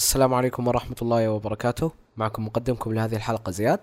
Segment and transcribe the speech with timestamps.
[0.00, 1.92] السلام عليكم ورحمة الله وبركاته.
[2.16, 3.80] معكم مقدمكم لهذه الحلقة زياد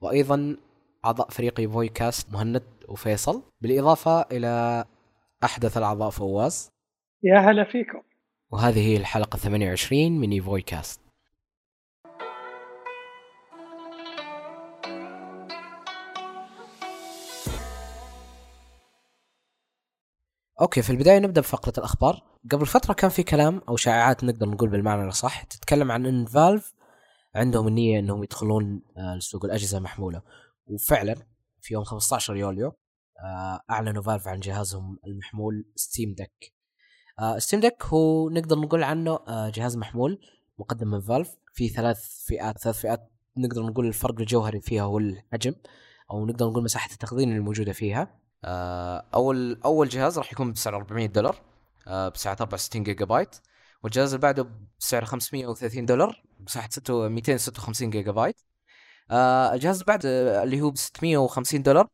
[0.00, 0.56] وأيضا
[1.04, 3.42] أعضاء فريقي فوي كاست مهند وفيصل.
[3.60, 4.84] بالإضافة إلى
[5.44, 6.70] أحدث الأعضاء فواز.
[7.22, 8.02] يا هلا فيكم.
[8.52, 10.62] وهذه هي الحلقة 28 من فوي
[20.62, 22.22] okay في البداية نبدأ بفقرة الأخبار.
[22.52, 26.74] قبل فترة كان في كلام أو شائعات نقدر نقول بالمعنى الأصح تتكلم عن إن Valve
[27.34, 30.22] عندهم النية إنهم يدخلون آه، لسوق الأجهزة المحموله
[30.66, 31.14] وفعلا
[31.60, 32.72] في يوم 15 يوليو
[33.24, 36.54] آه، أعلنوا Valve عن جهازهم المحمول Steam Deck.
[37.38, 40.20] Steam Deck هو نقدر نقول عنه آه، جهاز محمول
[40.58, 41.36] مقدم من Valve.
[41.54, 45.54] في ثلاث فئات ثلاث فئات نقدر نقول الفرق الجوهري فيها هو الحجم
[46.10, 48.02] أو نقدر نقول مساحة التخزين الموجودة فيها.
[48.02, 51.36] آه، أول أول جهاز راح يكون بسعر 400 دولار
[51.88, 53.36] آه، بسعه 64 جيجا بايت.
[53.82, 58.40] والجهاز اللي بعده بسعر 530 دولار بسعه 256 جيجا بايت.
[59.10, 61.88] آه، الجهاز اللي بعده اللي هو ب 650 دولار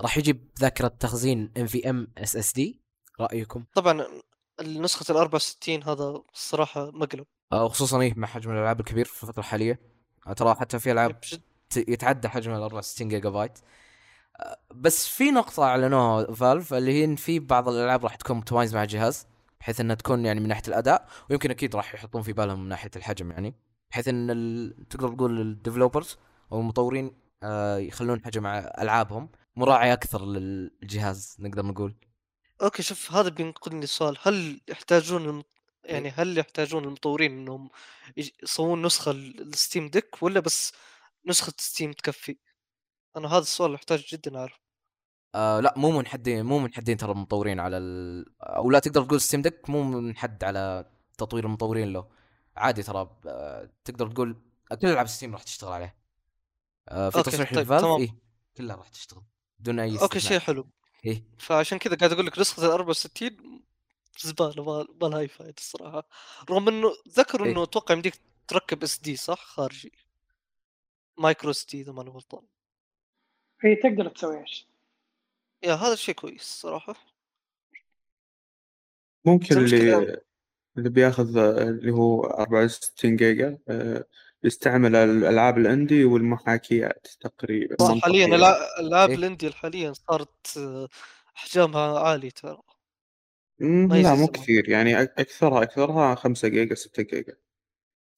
[0.00, 2.80] راح يجي بذاكرة تخزين ام في ام اس اس دي
[3.20, 4.06] رأيكم؟ طبعا
[4.60, 7.26] النسخة ال 64 هذا الصراحة مقلب.
[7.52, 9.80] وخصوصا إيه مع حجم الألعاب الكبير في الفترة الحالية.
[10.36, 11.20] ترى حتى في ألعاب
[11.76, 13.58] يتعدى حجم ال 64 جيجا بايت.
[14.74, 18.82] بس في نقطة أعلنوها Valve اللي هي إن في بعض الألعاب راح تكون optimized مع
[18.82, 19.26] الجهاز
[19.60, 22.90] بحيث إنها تكون يعني من ناحية الأداء ويمكن أكيد راح يحطون في بالهم من ناحية
[22.96, 23.54] الحجم يعني
[23.90, 24.88] بحيث إن ال...
[24.90, 26.18] تقدر تقول ال developers
[26.52, 31.94] أو المطورين آه يخلون حجم ألعابهم مراعي أكثر للجهاز نقدر نقول
[32.62, 35.42] okay شوف هذا بينقلني لسؤال هل يحتاجون الم...
[35.84, 37.70] يعني هل يحتاجون المطورين إنهم
[38.16, 40.72] يسوون نسخة ال Steam Deck ولا بس
[41.26, 42.36] نسخة Steam تكفي؟
[43.16, 44.60] أنا هذا السؤال احتاج جدا أعرف.
[45.34, 48.24] آه لا مو منحدين مو منحدين ترى المطورين على ال...
[48.42, 52.08] أو لا تقدر تقول Steam Deck مو منحد على تطوير المطورين له.
[52.56, 54.36] عادي ترى آه تقدر تقول
[54.80, 55.96] كل ألعاب Steam راح تشتغل عليه.
[56.88, 58.00] آه في تصريح طيب، لل Valve تمام.
[58.00, 58.14] إيه
[58.56, 59.22] كلها راح تشتغل
[59.58, 60.20] بدون أي okay.
[60.20, 60.66] شيء حلو.
[61.04, 61.24] إيه.
[61.38, 63.30] فعشان كذا قاعد أقول لك نسخة ال 64
[64.18, 66.08] زبالة ما لها أي فائدة الصراحة.
[66.50, 67.52] رغم إنه ذكروا إيه.
[67.52, 69.92] إنه أتوقع يمديك تركب SD صح؟ خارجي.
[71.18, 72.42] micro SD إذا ماني غلطان.
[73.60, 74.66] هي تقدر تسوي إيش؟
[75.62, 76.94] يا هذا شيء كويس صراحة
[79.24, 80.18] ممكن اللي
[80.78, 84.04] اللي بياخذ اللي هو 64 جيجا آه،
[84.44, 88.26] يستعمل الألعاب ال indie والمحاكيات تقريبا صح حاليا.
[88.26, 89.16] الع- الألعاب إيه.
[89.16, 90.88] ال indie حاليا صارت آه،
[91.36, 92.58] أحجامها عالية ترى
[94.02, 94.26] لا مو.
[94.26, 97.36] كثير يعني أكثرها أكثرها 5 جيجا 6 جيجا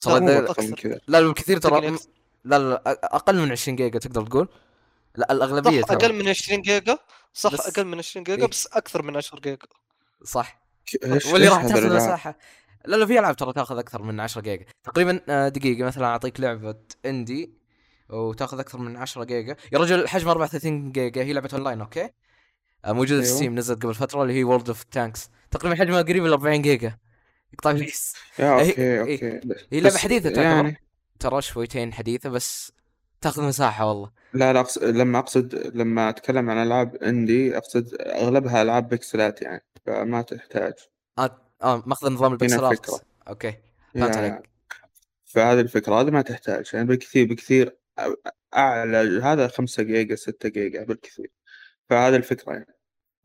[0.00, 0.82] ترى لا، مو إذا- أكثر من أكثر.
[0.88, 1.96] كذا لا بالكثير ترى
[2.44, 2.82] لا لا،
[3.16, 4.48] أقل من 20 جيجا تقدر تقول
[5.16, 5.97] لا الأغلبية صح ترى.
[5.97, 6.98] أقل من 20 جيجا؟
[7.34, 8.48] صح بس- أقل من 20 جيجا إيه.
[8.50, 9.59] بس أكثر من 10 جيجا.
[10.25, 10.60] صح.
[11.32, 12.38] واللي راح تاخذ مساحة.
[12.84, 14.65] لا لا في ألعاب ترى تاخذ أكثر من 10 جيجا.
[14.84, 16.75] تقريبا آه، دقيقة مثلا أعطيك لعبة
[17.06, 17.54] indie
[18.09, 19.56] وتاخذ أكثر من 10 جيجا.
[19.72, 22.08] يا رجل حجم 34 جيجا هي لعبة online okay؟
[22.84, 23.37] آه، موجودة في أيوه.
[23.36, 26.98] Steam نزلت قبل فترة اللي هي World of Tanks تقريبا حجمها قريب ل 40 جيجا.
[27.53, 29.41] يقطع الحس هي- okay هي- okay.
[29.72, 30.42] هي لعبة حديثة تعتبر.
[30.42, 30.81] يعني
[31.21, 32.72] ترى شويتين حديثة بس
[33.20, 34.10] تاخذ مساحة والله.
[34.32, 39.64] لا لا أقصد لما أقصد لما أتكلم عن ألعاب indie أقصد أغلبها ألعاب بكسلات يعني
[39.86, 40.72] فما تحتاج.
[41.19, 43.00] آه آه ماخذ نظام الفكرة.
[43.28, 43.50] okay
[43.94, 44.50] فهمت يعني عليك.
[45.25, 46.70] فهذه الفكرة هذه ما تحتاج.
[46.72, 51.30] يعني بالكثير بالكثير أ- أعلى هذا 5 جيجا 6 جيجا بالكثير.
[51.91, 52.76] فهذه الفكرة يعني.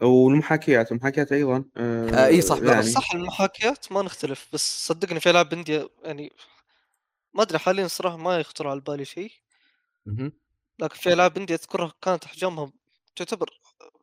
[0.02, 5.30] والمحاكيات المحاكيات أيضا آه، إيه صح، لا، يعني صح المحاكيات ما نختلف بس صدقني في
[5.30, 6.32] ألعاب indie يعني
[7.34, 9.32] ما أدري حاليا صراحة ما يخطر على بالي شيء.
[10.06, 10.32] مهم.
[10.80, 12.72] لكن في ألعاب indie أذكرها كانت احجامها
[13.16, 13.60] تعتبر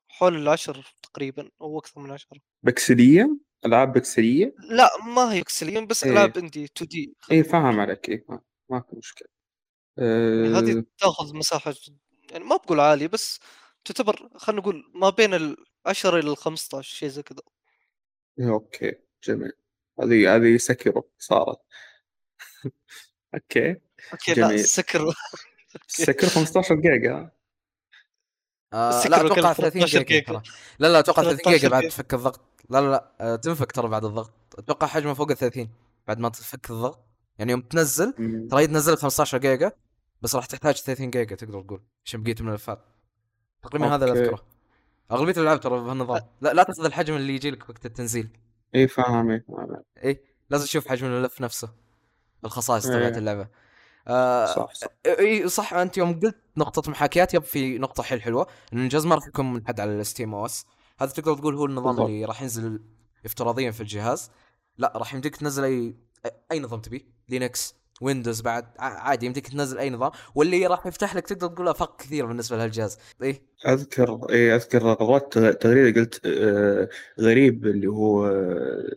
[0.08, 2.38] حول العشر تقريبا أو أكثر من عشرة.
[2.62, 3.36] بكسلية؟
[3.66, 6.12] ألعاب بكسلية؟ لا ما هي بكسلية بس إيه.
[6.12, 8.08] ألعاب indie 2D إي فاهم عليك.
[8.08, 8.40] إي فاهم
[8.70, 9.28] ماكو مشكلة.
[9.96, 10.58] يعني أه.
[10.58, 11.98] هذه تأخذ مساحة جد-
[12.30, 13.40] يعني ما بقول عالية بس
[13.84, 17.42] تعتبر خلينا نقول ما بين ال 10 إلى ال 15 شيء زي كذا.
[18.38, 18.92] إيه، okay.
[19.24, 19.52] جميل.
[20.02, 21.58] هذه هذه سكروا صارت.
[23.34, 23.68] okay.
[24.28, 24.64] لا جميل.
[24.64, 25.14] سكر
[25.86, 27.30] سكر 15 جيجا.
[28.72, 30.42] آه لا أتوقع 30 13 جيجا
[30.78, 31.88] لا لا أتوقع 30 جيجا 13 بعد.
[31.88, 32.40] تفك الضغط.
[32.70, 34.32] لا لا لا آه تنفك ترى بعد الضغط.
[34.58, 35.68] أتوقع حجمه فوق ال 30
[36.08, 37.04] بعد ما تفك الضغط.
[37.38, 38.14] يعني يوم تنزل.
[38.50, 39.72] ترى تنزل 15 جيجا
[40.22, 42.84] بس راح تحتاج 30 جيجا تقدر تقول عشان بقية الملفات
[43.62, 44.20] تقريبا هذا اللي.
[44.20, 44.46] اذكره
[45.12, 46.20] أغلبية الألعاب ترى بهالنظام.
[46.40, 48.28] لا لا تاخذ الحجم اللي يجي لك وقت التنزيل.
[48.74, 51.74] إي فاهم إي فاهم اي لازم تشوف حجم الملف نفسه
[52.44, 52.96] الخصائص إيه.
[52.96, 53.48] تبعت اللعبة.
[54.08, 54.74] آه صح.
[54.74, 59.06] صح إي صح أنت يوم قلت نقطة محاكيات yep في نقطة حيل حلوة إن الجهاز
[59.06, 60.66] ما راح يكون منحد على ال Steam OS
[60.98, 62.06] هذا تقدر تقول هو النظام بالضبط.
[62.06, 62.80] اللي راح ينزل
[63.24, 64.30] افتراضيا في الجهاز.
[64.78, 65.96] لا راح يمديك تنزل أي
[66.52, 70.10] أي نظام تبي Linux Windows بعد عادي يمديك تنزل أي نظام.
[70.34, 72.98] واللي راح يفتح لك تقدر تقول أفاق كثير بالنسبة لهالجهاز.
[73.22, 76.88] إيه أذكر إي أذكر قرأت تغريدة قلت آه،
[77.20, 78.94] غريب اللي هو آه،.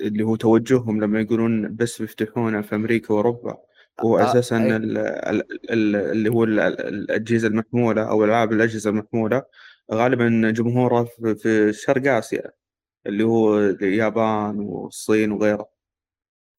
[0.00, 3.67] اللي هو توجههم لما يقولون بس بيفتحونه في أمريكا وأوروبا.
[4.00, 4.96] هو آه، أساسا ال-
[5.70, 9.42] اللي هو ال- ال- الأجهزة المحمولة أو ألعاب الأجهزة المحمولة
[9.92, 12.52] غالبا جمهوره في- شرق آسيا
[13.06, 15.68] اللي هو اليابان والصين وغيره.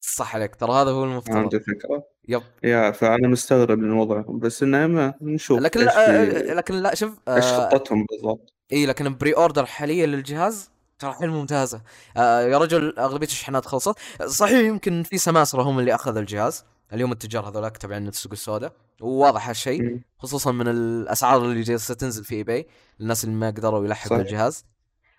[0.02, 2.42] صح عليك ترى هذا هو فهمت المفترض الفكرة؟ يب.
[2.64, 6.74] يا فأنا مستغرب من وضعهم بس إنه ما نشوف لكن إيش لا في- آه، لكن
[6.74, 8.54] لا شوف إيش آه، خطتهم بالضبط.
[8.74, 11.82] إي لكن pre-order حاليا للجهاز ترى حيل ممتازة.
[12.18, 13.96] آه يا رجل أغلبية الشحنات خلصت.
[14.26, 16.66] صحيح يمكن في سماسرة هم اللي اخذ الجهاز.
[16.94, 18.74] اليوم التجار هذولاك تبعين السوق السوداء.
[19.02, 20.00] وواضح هالشيء.
[20.20, 22.68] خصوصا من الأسعار اللي جالسة تنزل في eBay
[23.02, 24.18] الناس اللي ما قدروا يلحقوا.
[24.18, 24.66] الجهاز.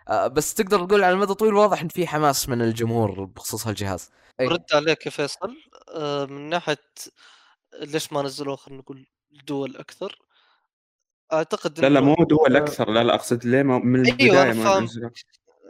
[0.08, 4.10] آه بس تقدر تقول على المدى الطويل واضح إن في حماس من الجمهور بخصوص هالجهاز.
[4.40, 4.46] أي.
[4.48, 5.56] برد عليك يا فيصل.
[5.94, 6.78] آه، من ناحية
[7.80, 9.06] ليش ما نزلوه خلينا نقول
[9.46, 10.18] دول أكثر؟
[11.32, 12.90] أعتقد لا لا مو دول آه، أكثر.
[12.90, 15.10] لا لا أقصد ليه ما من أيوه البداية أنا ما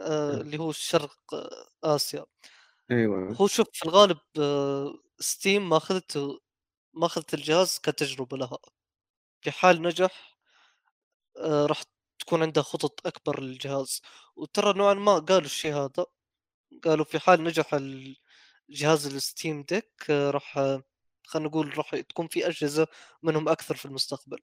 [0.01, 2.25] آه، اللي هو الشرق آه، آسيا.
[2.91, 3.35] أيوه.
[3.41, 6.41] هو شوف في الغالب آه، Steam ماخذته
[6.95, 8.59] ماخذت الجهاز كتجربة لها.
[9.43, 10.39] في حال نجح
[11.39, 11.83] آه، راح
[12.19, 14.03] تكون عندها خطط أكبر للجهاز.
[14.37, 16.07] وترى نوعا ما قالوا الشيء هذا.
[16.85, 20.55] قالوا في حال نجح الجهاز ال Steam Deck آه، راح
[21.27, 22.87] خلينا نقول راح تكون في أجهزة
[23.23, 24.41] منهم أكثر في المستقبل.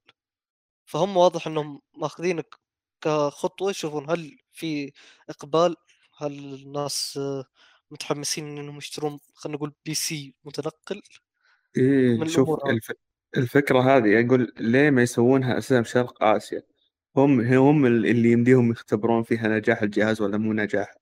[0.86, 2.56] فهم واضح إنهم ماخذينك
[3.02, 3.70] كخطوة.
[3.72, 4.94] يشوفون هل في
[5.30, 5.76] إقبال
[6.18, 7.46] هل الناس آه،
[7.92, 11.02] متحمسين أنهم يشترون خلينا نقول بي سي متنقل
[11.78, 12.66] إيه شوف.
[12.66, 12.92] الف...
[13.38, 16.62] الفكرة هذه أقول ليه ما يسوونها أساسا شرق آسيا؟
[17.18, 20.96] هم هم اللي يمديهم يختبرون فيها نجاح الجهاز ولا مو نجاح.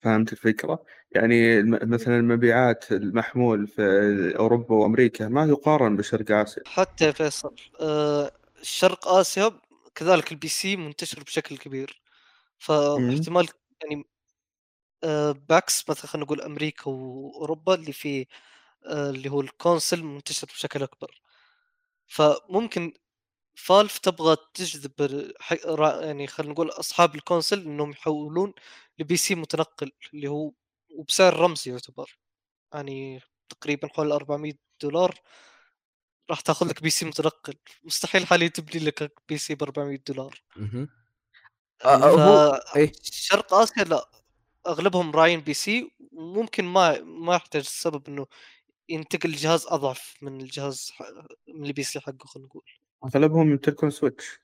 [0.00, 3.82] فهمت الفكرة؟ يعني الم- مثلا المبيعات المحمول في
[4.38, 6.62] أوروبا وأمريكا ما يقارن بشرق آسيا.
[6.66, 8.30] حتى فيصل آه،
[8.62, 9.60] شرق آسيا
[9.94, 12.02] كذلك ال PC منتشر بشكل كبير.
[12.58, 13.48] فاحتمال
[13.82, 14.04] يعني
[15.04, 18.26] آه، بعكس مثلا خلينا نقول أمريكا وأوروبا اللي في
[18.86, 21.20] آه، اللي هو ال console منتشر بشكل أكبر.
[22.06, 22.92] فممكن
[23.56, 24.92] Valve تبغى تجذب
[26.02, 28.54] يعني خلينا نقول أصحاب ال console إنهم يحولون
[28.98, 30.52] ل PC متنقل اللي هو
[30.98, 32.18] وبسعر رمزي يعتبر.
[32.74, 34.52] يعني تقريبا حول 400
[34.82, 35.20] دولار.
[36.30, 37.54] راح تاخذ لك PC متنقل.
[37.84, 40.42] مستحيل حاليا تبني لك PC ب 400 دولار.
[41.84, 44.23] آه، آه، هو إيه؟ شرق آسيا لا.
[44.66, 48.26] أغلبهم راعين PC وممكن ما ما يحتاج السبب إنه
[48.88, 50.92] ينتقل الجهاز أضعف من الجهاز
[51.48, 52.62] من ال PC حقه خلينا نقول
[53.04, 54.40] أغلبهم يمتلكون Switch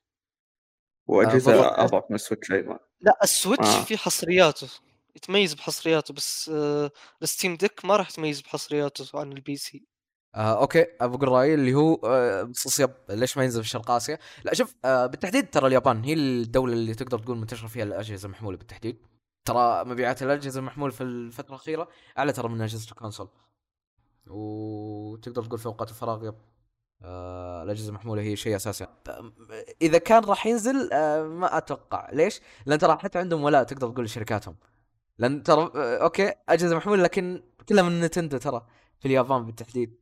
[1.06, 1.78] وأجهزة بالضبط.
[1.78, 3.84] أضعف من ال Switch أيضا لا ال Switch آه.
[3.84, 4.68] في حصرياته
[5.16, 6.90] يتميز بحصرياته بس آه
[7.22, 9.86] ال Steam Deck ما راح يتميز بحصرياته عن ال PC
[10.34, 13.90] آه okay ابى أقول رأيي اللي هو آه بخصوص yep ليش ما ينزل في شرق
[13.90, 18.26] آسيا؟ لا شوف آه بالتحديد ترى اليابان هي الدولة اللي تقدر تقول منتشرة فيها الأجهزة
[18.26, 19.09] المحموله بالتحديد.
[19.44, 21.88] ترى مبيعات الأجهزة المحموله في الفترة الأخيرة
[22.18, 23.28] أعلى ترى من أجهزة ال console.
[24.26, 26.34] وتقدر تقول في أوقات الفراغ yep
[27.02, 28.86] آه الأجهزة المحمولة هي شيء أساسي.
[29.82, 34.04] إذا كان راح ينزل آه ما أتوقع، ليش؟ لأن ترى حتى عندهم ولاء تقدر تقول
[34.04, 34.56] لشركاتهم.
[35.18, 38.66] لأن ترى آه okay أجهزة محمولة لكن كلها من Nintendo ترى
[39.00, 40.00] في اليابان بالتحديد.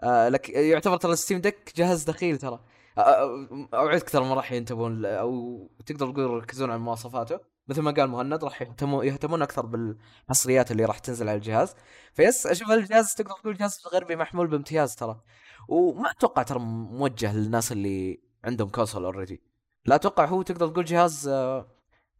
[0.00, 2.60] آه لك يعتبر ترى Steam Deck جهاز دخيل ترى
[2.98, 7.90] آه، آه، أوعدك ترى ما راح ينتبهون أو تقدر تقول يركزون على مواصفاته مثل ما
[7.90, 11.74] قال مهند راح يهتمون يهتمون أكثر بالحصريات اللي راح تنزل على الجهاز.
[12.14, 15.20] ف yes أشوف الجهاز تقدر تقول جهاز غربي محمول بامتياز ترى.
[15.68, 19.42] وما أتوقع ترى موجه للناس اللي عندهم console already
[19.86, 21.66] لا أتوقع هو تقدر تقول جهاز آه،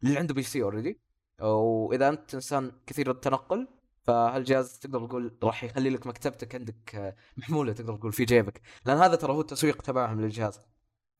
[0.03, 0.99] اللي عنده PC already
[1.41, 3.67] وإذا أنت إنسان كثير التنقل
[4.03, 8.97] فهالجهاز تقدر تقول راح يخلي لك مكتبتك عندك آه، محمولة تقدر تقول في جيبك؟ لأن
[8.97, 10.59] هذا ترى هو التسويق تبعهم للجهاز.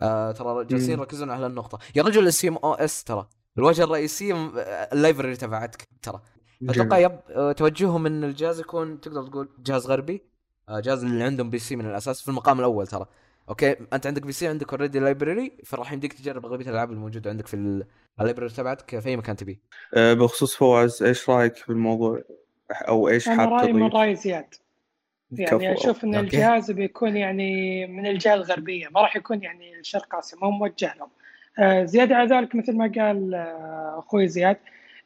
[0.01, 0.99] آه ترى جالسين.
[0.99, 3.29] يركزون على النقطه يا رجل ال Steam OS ترى.
[3.57, 4.61] الواجهه الرئيسية م- آه،
[4.93, 6.21] ال library تبعتك ترى.
[6.69, 6.97] أتوقع.
[6.97, 10.21] yep آه، توجههم إن الجهاز يكون تقدر تقول جهاز غربي.
[10.69, 13.05] آه، جهاز اللي عندهم PC من الأساس في المقام الأول ترى.
[13.49, 17.53] okay أنت عندك PC عندك already library فراح يمديك تجرب أغلبية الألعاب الموجودة عندك في
[17.53, 17.85] ال-
[18.19, 19.59] ال library تبعتك في أي مكان تبي.
[19.93, 22.21] آه، بخصوص فواز إيش رأيك في الموضوع؟
[22.71, 24.45] أو إيش أنا حاب رأيي من تضيف؟ راي زياد.
[25.31, 25.81] يعني كفو.
[25.83, 26.25] أشوف إن okay.
[26.27, 30.93] الجهاز بيكون يعني من الجهة الغربية ما راح يكون يعني الشرق اسيا ما هو موجه
[30.97, 31.09] لهم.
[31.59, 34.57] آه، زيادة على ذلك مثل ما قال آه، أخوي زياد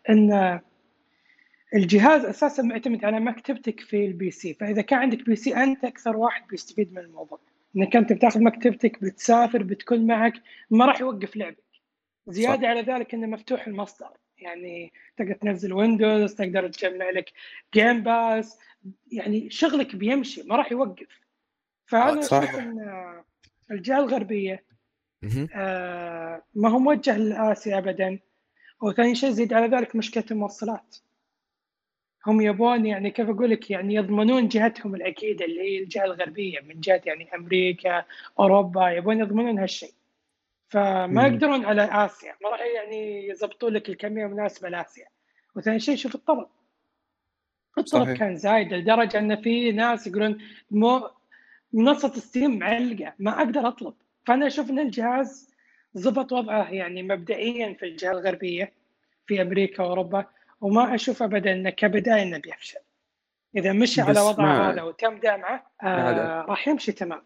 [0.09, 0.59] إن
[1.75, 6.47] الجهاز أساسا معتمد على مكتبتك في ال PC فإذا كان عندك PC أنت أكثر واحد
[6.47, 7.39] بيستفيد من الموضوع.
[7.77, 10.33] إنك أنت بتاخذ مكتبتك بتسافر بتكون معك
[10.69, 11.63] ما راح يوقف لعبك.
[12.27, 14.09] زيادة على ذلك إنه مفتوح المصدر.
[14.37, 17.31] يعني تقدر تنزل Windows تقدر تجمع لك
[17.73, 18.59] Game Pass
[19.11, 21.07] يعني شغلك بيمشي ما راح يوقف.
[21.85, 22.37] فأنا صح.
[22.37, 23.13] أشوف إن
[23.71, 24.63] الجهة الغربية.
[25.55, 28.19] آه، ما هو موجه لاسيا ابدا.
[28.81, 30.97] وثاني شيء زيد على ذلك مشكلة الموصلات.
[32.27, 36.79] هم يبون يعني كيف أقول لك يعني يضمنون جهتهم الأكيدة اللي هي الجهة الغربية من
[36.79, 38.05] جهة يعني أمريكا
[38.39, 39.93] أوروبا يبون يضمنون هالشيء.
[40.69, 41.27] فما.
[41.27, 42.33] يقدرون على آسيا.
[42.43, 45.07] ما راح يعني يضبطون لك الكمية المناسبة لآسيا.
[45.55, 46.47] وثاني شيء شوف الطلب
[47.77, 48.19] الطلب صحيح.
[48.19, 50.37] كان زايد لدرجة أن في ناس يقولون
[50.71, 51.09] مو
[51.73, 53.93] منصة ستيم معلقة ما أقدر أطلب.
[54.27, 55.49] فأنا أشوف إن الجهاز
[55.97, 58.73] ضبط وضعه يعني مبدئيا في الجهة الغربية
[59.27, 60.25] في أمريكا وأوروبا
[60.61, 62.79] وما أشوف ابدا انه كبداية إنه بيفشل
[63.55, 66.45] إذا مشي على وضعه هذا وتم دعمه آه.
[66.49, 67.21] راح يمشي تمام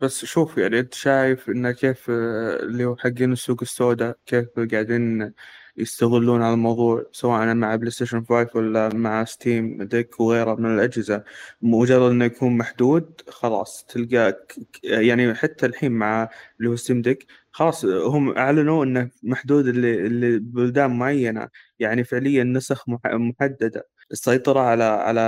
[0.00, 5.32] بس شوف يعني أنت شايف إنه كيف آه، اللي هو حقين السوق السوداء كيف قاعدين
[5.76, 11.24] يستغلون على الموضوع سواء مع PlayStation 5 ولا مع Steam Deck وغيرها من الأجهزة.
[11.62, 14.46] مجرد إنه يكون محدود خلاص تلقى
[14.84, 16.28] يعني حتى الحين مع
[16.58, 21.48] اللي هو Steam Deck خلاص هم أعلنوا إنه محدود اللي اللي بلدان معينة.
[21.78, 23.88] يعني فعليا نسخ مح- محددة.
[24.12, 25.20] السيطرة على على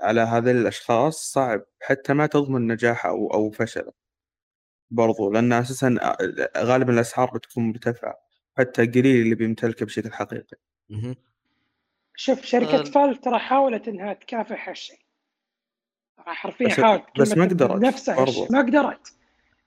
[0.00, 3.92] على هذه الأشخاص صعب حتى ما تضمن نجاحه أو أو فشله
[4.90, 6.16] برضو لأن أساسا
[6.58, 8.25] غالبا الأسعار بتكون مرتفعة.
[8.58, 10.56] حتى قليل اللي بيمتلكه بشكل حقيقي.
[12.16, 12.82] شوف شركة آه.
[12.82, 14.98] فال ترى حاولت إنها تكافح هالشيء
[16.16, 18.26] ترى حرفيا بس- حاولت بس ما قدرت نفسها.
[18.50, 19.12] ما قدرت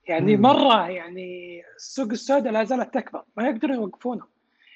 [0.07, 0.41] يعني مم.
[0.41, 4.27] مرة يعني السوق السوداء لا زالت تكبر ما يقدرون يوقفونها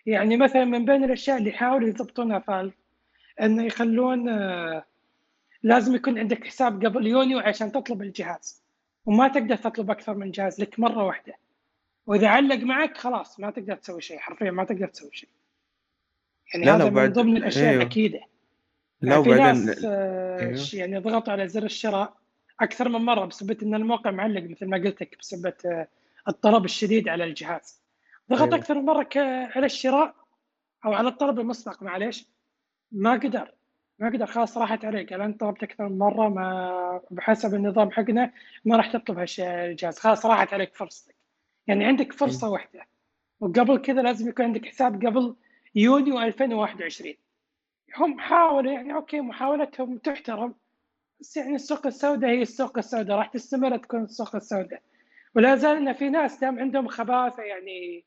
[0.06, 2.74] يعني مثلا من بين الأشياء اللي يحاولوا يضبطونها فالف
[3.42, 4.86] إنه يخلون آه،
[5.64, 8.64] لازم يكون عندك حساب قبل يونيو عشان تطلب الجهاز
[9.06, 11.34] وما تقدر تطلب أكثر من جهاز لك مرة واحدة
[12.06, 15.30] وإذا علق معك خلاص ما تقدر تسوي شيء حرفيا ما تقدر تسوي شيء.
[16.54, 17.82] يعني لا، هذا من ضمن الأشياء أيوه.
[17.82, 18.20] الأكيدة.
[19.02, 20.68] لا يعني في وبعدين ناس آه، أيوه.
[20.74, 22.18] يعني ضغطوا على زر الشراء
[22.62, 25.88] أكثر من مرة بسبب إن الموقع معلق مثل ما قلت لك بسبب آه،
[26.28, 27.82] الطلب الشديد على الجهاز.
[28.30, 28.56] ضغط أيوه.
[28.56, 29.10] أكثر من مرة
[29.56, 30.16] على الشراء
[30.86, 32.26] أو على الطلب المسبق معليش.
[32.92, 33.52] ما قدر
[34.00, 38.32] ما قدر خلاص راحت عليه قال أنت طلبت أكثر من مرة ما بحسب النظام حقنا
[38.66, 41.13] ما راح تطلب هالجهاز خلاص راحت عليك فرصتك.
[41.68, 42.88] يعني عندك فرصة واحدة.
[43.40, 45.36] وقبل كذا لازم يكون عندك حساب قبل
[45.76, 47.14] يونيو 2021
[47.98, 50.56] هم حاولوا يعني أوكي محاولتهم تحترم.
[51.20, 54.82] بس يعني السوق السوداء هي السوق السوداء راح تستمر تكون السوق السوداء.
[55.36, 58.04] ولا زال إن في ناس دام عندهم خباثة يعني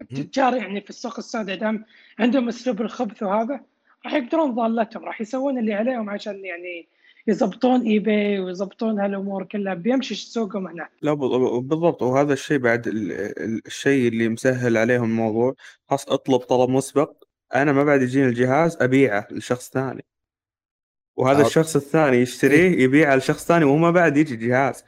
[0.00, 1.84] التجار يعني في السوق السوداء دام
[2.18, 3.64] عندهم أسلوب الخبث وهذا
[4.04, 6.88] راح يقدرون ضالتهم راح يسوون اللي عليهم عشان يعني
[7.28, 12.02] يضبطون إي باي ويضبطون هالأمور كلها بيمشي سوقهم هناك لا بال- بالضبط.
[12.02, 15.54] وهذا الشيء بعد ال- ال- الشيء اللي مسهل عليهم الموضوع.
[15.88, 17.12] خلاص اطلب طلب مسبق.
[17.54, 20.04] أنا ما بعد يجيني الجهاز أبيعه لشخص ثاني.
[21.16, 21.46] وهذا آه.
[21.46, 24.84] الشخص الثاني يشتريه يبيعه لشخص ثاني وهو ما بعد يجي جهاز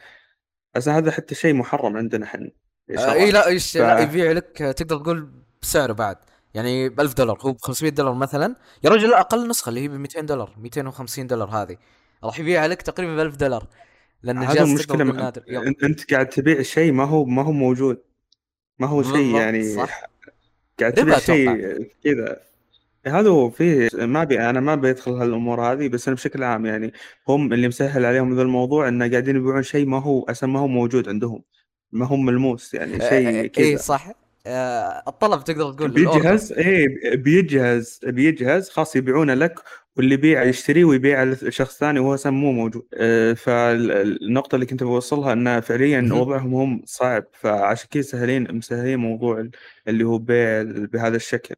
[0.75, 2.51] بس هذا حتى شيء محرم عندنا إحنا.
[2.99, 5.31] آه إي لا إيش ف- لا يبيع لك تقدر تقول
[5.63, 6.17] بسعره بعد.
[6.55, 8.57] يعني ب 1000 دولار هو ب 500 دولار مثلا.
[8.85, 11.77] يا رجل أقل نسخة اللي هي ب 200 دولار 250 دولار هذه.
[12.25, 13.67] راح يبيعها لك تقريبا ب 1000 دولار
[14.23, 15.71] لأن هذا الجهاز المشكلة تقدر تقول م- نادر يلا.
[15.71, 18.03] أنت- أنت قاعد تبيع شيء ما هو ما هو موجود
[18.79, 20.03] ما هو شيء يعني صح.
[20.81, 21.19] قاعد تبيع.
[21.19, 21.51] شيء
[22.05, 22.41] كذا
[23.07, 26.93] هذا هو فيه ما بي أنا ما بيدخل هالأمور هذه بس أنا بشكل عام يعني
[27.29, 30.67] هم اللي مسهل عليهم ذا الموضوع إنه قاعدين يبيعون شيء ما هو أصلا ما هو
[30.67, 31.43] موجود عندهم
[31.93, 34.09] ما هو ملموس يعني آه، شيء اي كذا صح
[34.47, 35.91] آه الطلب تقدر تقول.
[35.91, 36.87] بيجهز إيه
[37.17, 39.59] بيجهز بيجهز خلاص يبيعونه لك
[39.97, 45.33] واللي يبيع يشتريه ويبيعه لشخص ثاني وهو أصلا مو موجود آه، فالنقطة اللي كنت بوصلها
[45.33, 46.09] انه فعليا.
[46.13, 49.49] وضعهم هم صعب فعشان كذا سهلين مسهلين موضوع
[49.89, 51.55] اللي هو بيع بهذا الشكل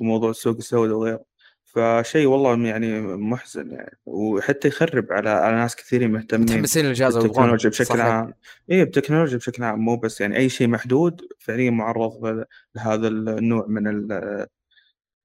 [0.00, 1.24] وموضوع السوق السوداء وغيره
[1.64, 7.16] فشيء والله يعني محزن يعني وحتى يخرب على على ناس كثيرين مهتمين متحمسين للجهاز.
[7.16, 8.00] بالتكنولوجيا بشكل.
[8.00, 8.34] عام
[8.70, 14.08] اي بالتكنولوجيا بشكل عام مو بس يعني أي شيء محدود فعليا معرض لهذا النوع من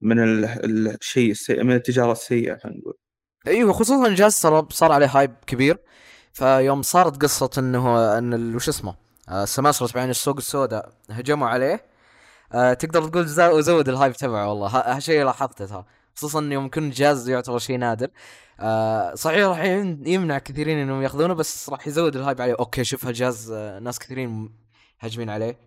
[0.02, 0.46] من ال
[1.02, 2.94] الشيء السيء من التجارة السيئة خلينا نقول.
[3.48, 5.78] أيوه خصوصا الجهاز صار صار عليه hype كبير.
[6.34, 8.96] فيوم صارت قصة إنه إن وش اسمه؟
[9.30, 11.86] آه، السماسرة تبعين السوق السوداء هجموا عليه.
[12.54, 13.28] آه، تقدر تقول
[13.64, 14.68] زود ال hype تبعه والله.
[14.68, 15.86] هالشيء لاحظته ترى.
[16.16, 18.08] خصوصا يوم يكون الجهاز يعتبر شيء نادر.
[18.60, 22.56] آه، صحيح راح يم- يمنع كثيرين إنهم يأخذونه بس راح يزود ال hype عليه.
[22.60, 24.50] okay شوف هالجهاز آه، ناس كثيرين
[25.00, 25.58] هاجمين عليه.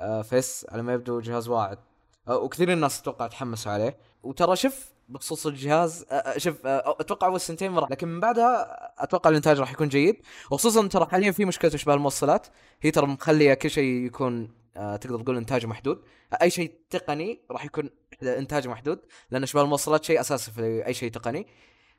[0.00, 1.78] آه، فيس على ما يبدو جهاز واعد.
[2.28, 3.96] وكثير الناس أتوقع تحمسوا عليه.
[4.22, 6.06] وترى شوف بخصوص الجهاز
[6.36, 10.22] شوف أتوقع اول سنتين مره لكن من بعدها أتوقع الإنتاج راح يكون جيد.
[10.50, 12.46] وخصوصا ترى حاليا في مشكلة اشباه الموصلات.
[12.82, 16.02] هي ترى مخلية كل شيء يكون تقدر تقول انتاجه محدود.
[16.42, 17.90] أي شيء تقني راح يكون
[18.22, 21.46] انتاجه محدود لأن اشباه الموصلات شيء أساسي في أي شيء تقني.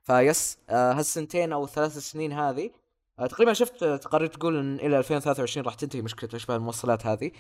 [0.04, 2.70] فيس هالسنتين أو الثلاث سنين هذه
[3.18, 7.32] تقريبا شفت تقارير تقول إن إلى 2023 راح تنتهي مشكلة اشباه الموصلات هذه.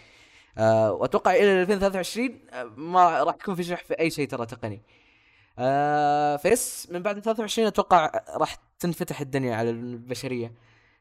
[0.57, 4.81] آه وأتوقع إلى 2023 آه ما راح يكون في شح في أي شيء ترى تقني.
[5.59, 10.53] آه فيس من بعد 23 أتوقع راح تنفتح الدنيا على البشرية.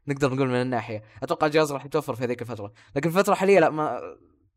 [0.09, 1.03] نقدر نقول من الناحية.
[1.23, 2.73] أتوقع الجهاز راح يتوفر في هذيك الفترة.
[2.97, 4.01] لكن الفترة الحاليه لا ما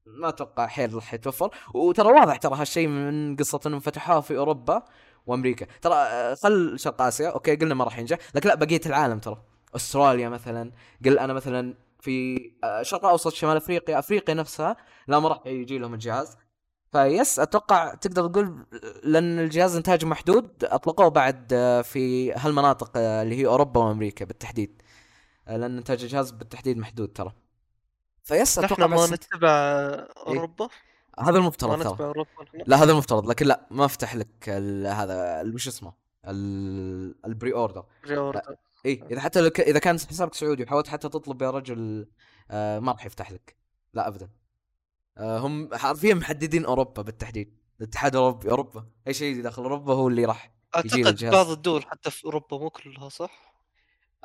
[0.06, 1.56] ما أتوقع حيل راح يتوفر.
[1.74, 4.84] وترى واضح ترى هالشيء من قصة إنهم فتحوها في أوروبا
[5.28, 5.66] وأمريكا.
[5.82, 9.42] ترى آه، خل شرق آسيا okay قلنا ما راح ينجح لكن لا بقية العالم ترى.
[9.76, 10.72] أستراليا مثلا
[11.06, 14.78] قل أنا مثلا في آه، شرق اوسط شمال أفريقيا أفريقيا نفسها
[15.08, 16.38] لا ما راح يجي لهم الجهاز.
[16.92, 18.66] فيس أتوقع تقدر تقول
[19.04, 24.82] لأن الجهاز إنتاجه محدود أطلقوه بعد آه، في هالمناطق آه، اللي هي أوروبا وأمريكا بالتحديد.
[25.48, 27.34] لأن إنتاج الجهاز بالتحديد محدود ترى.
[28.24, 29.50] فيس أتوقع ما بس نتبع
[30.28, 30.70] أوروبا؟
[31.20, 32.26] هذا ما المفترض نتبع ترى.
[32.68, 34.50] لا هذا المفترض لكن لا ما فتح لك
[34.86, 35.94] هذا وش اسمه؟
[36.28, 37.86] ال- ال pre-order.
[38.06, 38.42] pre-order.
[38.86, 42.08] اي إذا حتى لك إذا كان حسابك سعودي وحاولت حتى تطلب يا رجل
[42.52, 43.56] آه ما راح يفتح لك.
[43.94, 44.30] لا ابدا.
[45.18, 47.60] آه هم حرفيا محددين أوروبا بالتحديد.
[47.80, 48.86] الاتحاد الأوروبي أوروبا.
[49.08, 51.34] أي شيء داخل أوروبا هو اللي راح يجي أعتقد للجهاز.
[51.34, 53.54] بعض الدول حتى في أوروبا مو كلها صح؟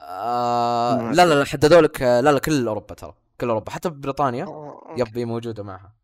[0.01, 3.15] آه لا لا لا حددوا لك آه، لا لا كل أوروبا ترى.
[3.41, 3.71] كل أوروبا.
[3.71, 5.01] حتى بريطانيا آه، okay.
[5.01, 5.95] Yep هي موجودة معها.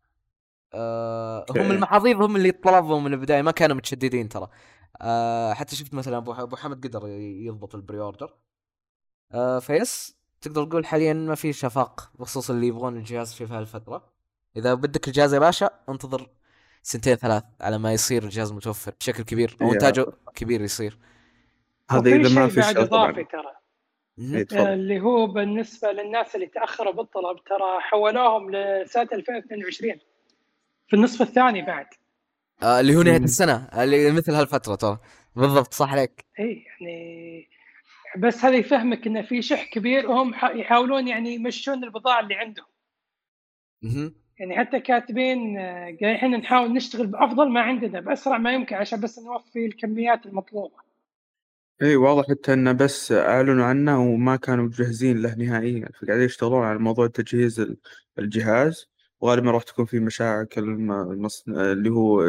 [0.73, 1.45] آه.
[1.49, 3.41] هم المحاظيظ هم اللي طلبوا من البداية.
[3.41, 4.47] ما كانوا متشددين ترى.
[5.01, 8.33] آه حتى شفت مثلا أبو أبو حمد قدر يضبط ال pre-order.
[9.31, 14.11] آه فيس تقدر تقول حاليا ما في شفاق بخصوص اللي يبغون الجهاز في هالفتره
[14.55, 16.29] إذا بدك الجهاز يا باشا انتظر
[16.83, 19.73] سنتين ثلاث على ما يصير الجهاز متوفر بشكل كبير أو يا.
[19.73, 20.05] إنتاجه
[20.35, 20.97] كبير يصير.
[21.91, 23.51] هذا إذا ما في شيء إضافي ترى.
[24.19, 29.99] إيه، آه، اللي هو بالنسبة للناس اللي تاخروا بالطلب ترى حولوهم لسنة 2022
[30.87, 31.87] في النصف الثاني بعد.
[32.63, 33.17] آه اللي هو نهاية.
[33.17, 34.99] السنة اللي مثل هالفترة ترى.
[35.35, 36.25] بالضبط صح عليك.
[36.39, 37.47] إي يعني
[38.17, 42.65] بس هذا يفهمك انه في شح كبير وهم ح- يحاولون يعني يمشون البضاعة اللي عندهم.
[43.81, 44.15] مهم.
[44.39, 48.99] يعني حتى كاتبين آه، قاعدين إحنا نحاول نشتغل بأفضل ما عندنا باسرع ما يمكن عشان
[49.01, 50.75] بس نوفي الكميات المطلوبة.
[51.81, 55.89] إي واضح حتى انه بس أعلنوا عنه وما كانوا مجهزين له نهائيا.
[56.01, 57.77] فقاعدين يشتغلون على موضوع تجهيز ال-
[58.19, 58.87] الجهاز.
[59.21, 62.23] وغالبا راح تكون في مشاكل المصنع اللي هو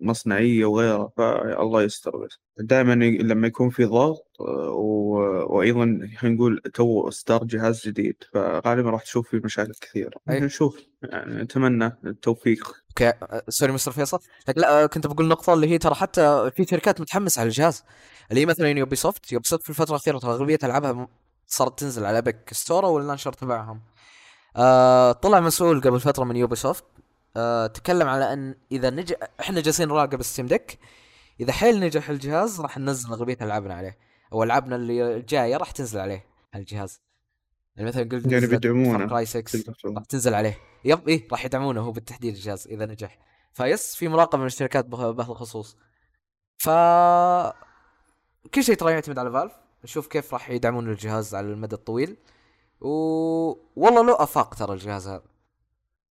[0.00, 2.38] مصنعية وغيره فالله يستر بس.
[2.58, 8.90] دائما لما يكون في ضغط آه، و- وأيضا خلينا نقول تو إصدار جهاز جديد فغالبا
[8.90, 10.20] راح تشوف في مشاكل كثيرة.
[10.30, 10.40] أي.
[10.40, 12.72] نشوف يعني اتمنى التوفيق.
[12.90, 13.12] Okay.
[13.48, 14.18] Sorry mister فيصل.
[14.48, 17.84] لكن لا آه، كنت بقول نقطة اللي هي ترى حتى في شركات متحمسة على الجهاز.
[18.30, 21.08] اللي هي مثلا Ubisoft Ubisoft في الفترة الأخيرة ترى أغلبية ألعابها م-
[21.46, 23.80] صارت تنزل على Epic Store أو ال launcher تبعهم.
[24.56, 26.84] آه طلع مسؤول قبل فترة من Ubisoft
[27.36, 30.78] آه تكلم على أن إذا نجح إحنا جالسين نراقب Steam Deck
[31.40, 33.98] إذا حيل نجح الجهاز راح ننزل أغلبية ألعابنا عليه.
[34.32, 37.00] أو ألعابنا اللي الجاية راح تنزل عليه الجهاز.
[37.76, 39.08] يعني مثلا قلت يعني بيدعمونه.
[39.08, 39.94] Far Cry 6 تقدر تقول.
[39.96, 40.58] راح تنزل عليه.
[40.84, 43.18] Yep إيه راح يدعمونه هو بالتحديد الجهاز إذا نجح.
[43.52, 45.76] فيس في مراقبة من الشركات به- بهالخصوص.
[46.58, 46.68] ف
[48.54, 49.52] كل شيء ترى يعتمد على Valve
[49.84, 52.16] نشوف كيف راح يدعمون الجهاز على المدى الطويل.
[52.80, 52.88] و
[53.76, 55.22] والله له أفاق ترى الجهاز هذا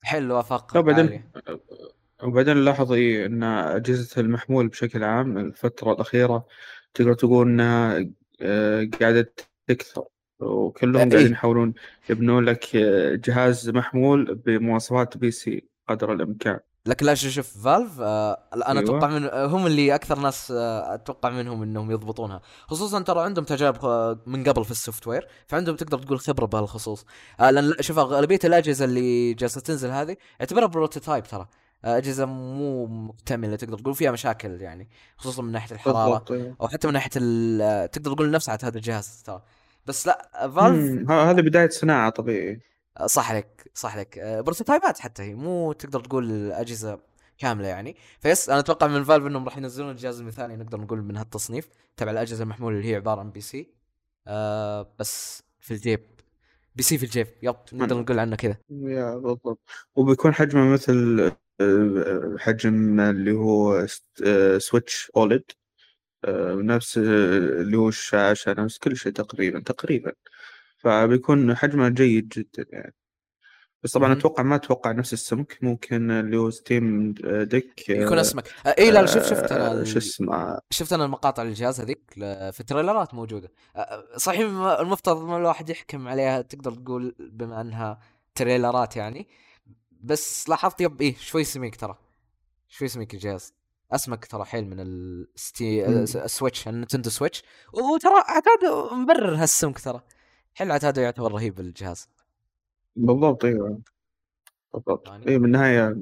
[0.03, 1.31] حلو أفاق لا بعدين عالية.
[2.23, 6.45] وبعدين لاحظ إيه إن أجهزة المحمول بشكل عام الفترة الأخيرة
[6.93, 8.05] تقدر تقول إنها
[8.41, 9.33] آه، قاعدة
[9.67, 10.03] تكثر
[10.39, 11.09] وكلهم إيه.
[11.09, 11.73] قاعدين يحاولون
[12.09, 18.67] يبنون لك آه، جهاز محمول بمواصفات PC قدر الإمكان لكن لا شوف Valve آه أنا
[18.67, 18.79] أيوة.
[18.83, 22.41] أتوقع من آه، هم اللي أكثر ناس آه أتوقع منهم إنهم يضبطونها.
[22.67, 27.05] خصوصا ترى عندهم تجارب آه، من قبل في ال software فعندهم تقدر تقول خبرة بهالخصوص.
[27.39, 31.47] آه لأن لا- شوف أغلبية الأجهزة اللي جالسة تنزل هذه اعتبرها prototype ترى.
[31.85, 36.55] آه، أجهزة مو مكتملة تقدر تقول فيها مشاكل يعني خصوصا من ناحية الحرارة أيوة.
[36.61, 37.09] أو حتى من ناحية
[37.85, 39.41] تقدر تقول نفسها هذا الجهاز ترى.
[39.85, 42.61] بس لا Valve هذه بداية صناعة طبيعي
[43.05, 46.99] صح عليك صح عليك آه، prototype ات حتى هي مو تقدر تقول اجهزه
[47.37, 47.95] كاملة يعني.
[48.19, 52.11] فيس أنا أتوقع من Valve إنهم راح ينزلون الجهاز المثالي نقدر نقول من هالتصنيف تبع
[52.11, 53.69] الأجهزة المحمولة اللي هي عبارة عن PC
[54.27, 55.99] آه بس في الجيب.
[56.75, 57.27] PC في الجيب.
[57.43, 58.57] Yep نقدر نقول عنه كذا.
[58.69, 59.59] Yeah بالضبط.
[59.95, 61.31] وبيكون حجمه مثل
[61.61, 63.85] آه، حجم اللي هو
[64.57, 65.43] Switch OLED
[66.27, 67.01] نفس آه،
[67.61, 70.11] اللي هو الشاشة نفس كل شيء تقريبا تقريبا.
[70.77, 72.93] فبيكون حجمه جيد جدا يعني.
[73.83, 74.13] بس طبعا.
[74.13, 78.47] أتوقع ما أتوقع نفس السمك ممكن اللي هو Steam Deck يكون أسمك.
[78.65, 82.01] آه اي لا شوف شفت أنا آه، شو اسمه؟ شفت أنا المقاطع للجهاز هذيك
[82.51, 83.51] في ال trailer ات موجودة.
[83.75, 84.39] آه، صحيح
[84.79, 87.99] المفترض ما الواحد يحكم عليها تقدر تقول بما أنها
[88.35, 89.27] trailer ات يعني.
[90.01, 91.97] بس لاحظت yep إيه شوي سميك ترى.
[92.67, 93.53] شوي سميك الجهاز.
[93.91, 95.85] أسمك ترى حيل من الستي.
[95.85, 97.43] ال Switch ال Nintendo Switch
[97.73, 100.01] وترى عتاد مبرر هالسمك ترى.
[100.57, 102.09] حيل عتاد يعتبر رهيب الجهاز
[102.95, 103.79] بالضبط أيوه.
[104.73, 105.07] بالضبط.
[105.07, 105.27] يعني.
[105.27, 105.95] اي بالنهاية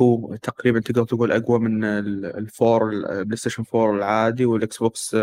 [0.00, 5.16] هو تقريبا تقدر تقول أقوى من ال- ال four ال PlayStation 4 العادي وال Xbox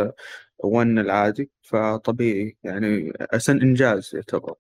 [0.60, 2.58] 1 العادي فطبيعي.
[2.64, 4.54] يعني احسن إنجاز يعتبر.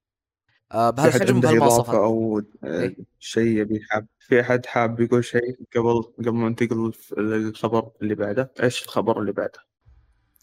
[0.72, 2.96] آه بهالحجم بهالمواصفات أو إيه.
[3.20, 8.52] شيء يبي حاب في أحد حاب يقول شيء قبل قبل ما ننتقل للخبر اللي بعده؟
[8.64, 9.60] إيش الخبر اللي بعده؟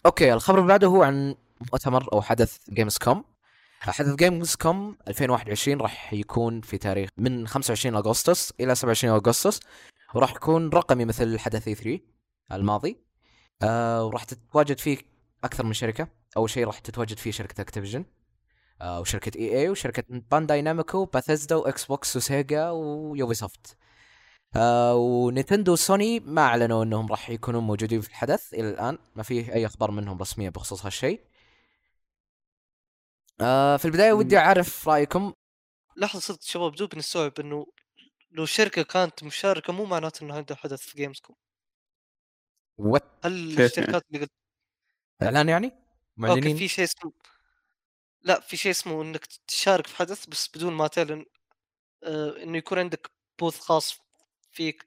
[0.06, 1.34] Okay الخبر اللي بعده هو عن
[1.72, 3.24] مؤتمر أو حدث Gamescom
[3.80, 9.60] حدث Gamescom 2021 راح يكون في تاريخ من 25 أغسطس إلى 27 أغسطس.
[10.14, 12.00] وراح يكون رقمي مثل حدث E 3
[12.52, 13.00] الماضي.
[13.62, 14.98] آه وراح تتواجد فيه
[15.44, 16.08] أكثر من شركة.
[16.36, 18.04] أول شيء راح تتواجد فيه شركة أكتيفيجن
[18.80, 23.76] آه وشركة EA وشركة بانداي ناميكو باثيزدا واكس بوكس وسيجا ويوبي سوفت
[24.56, 28.98] آه ونينتندو وسوني ما أعلنوا إنهم راح يكونون موجودين في الحدث إلى الآن.
[29.16, 31.20] ما فيه أي أخبار منهم رسمية بخصوص هالشيء.
[33.40, 34.12] آه في البداية.
[34.12, 35.32] ودي أعرف رأيكم.
[35.96, 37.66] لحظة صدق شباب دوب نستوعب انه
[38.30, 41.36] لو شركة كانت مشاركة مو معناته إنه عندها حدث في جيمز كوم
[42.78, 44.30] وات هل كيف الشركات اللي قلت
[45.22, 45.80] إعلان يعني؟ أوكي
[46.16, 47.12] معلنين؟ في شيء اسمه
[48.22, 51.24] لا في شيء اسمه إنك تشارك في حدث بس بدون ما تعلن
[52.04, 54.00] آه إنه يكون عندك booth خاص
[54.52, 54.84] فيك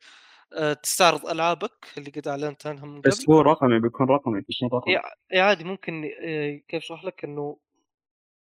[0.53, 3.09] آه تستعرض ألعابك اللي قد أعلنت عنها من قبل.
[3.09, 4.97] بس هو رقمي بيكون رقمي بيكون رقمي
[5.33, 7.57] اي عادي ممكن آه كيف أشرح لك إنه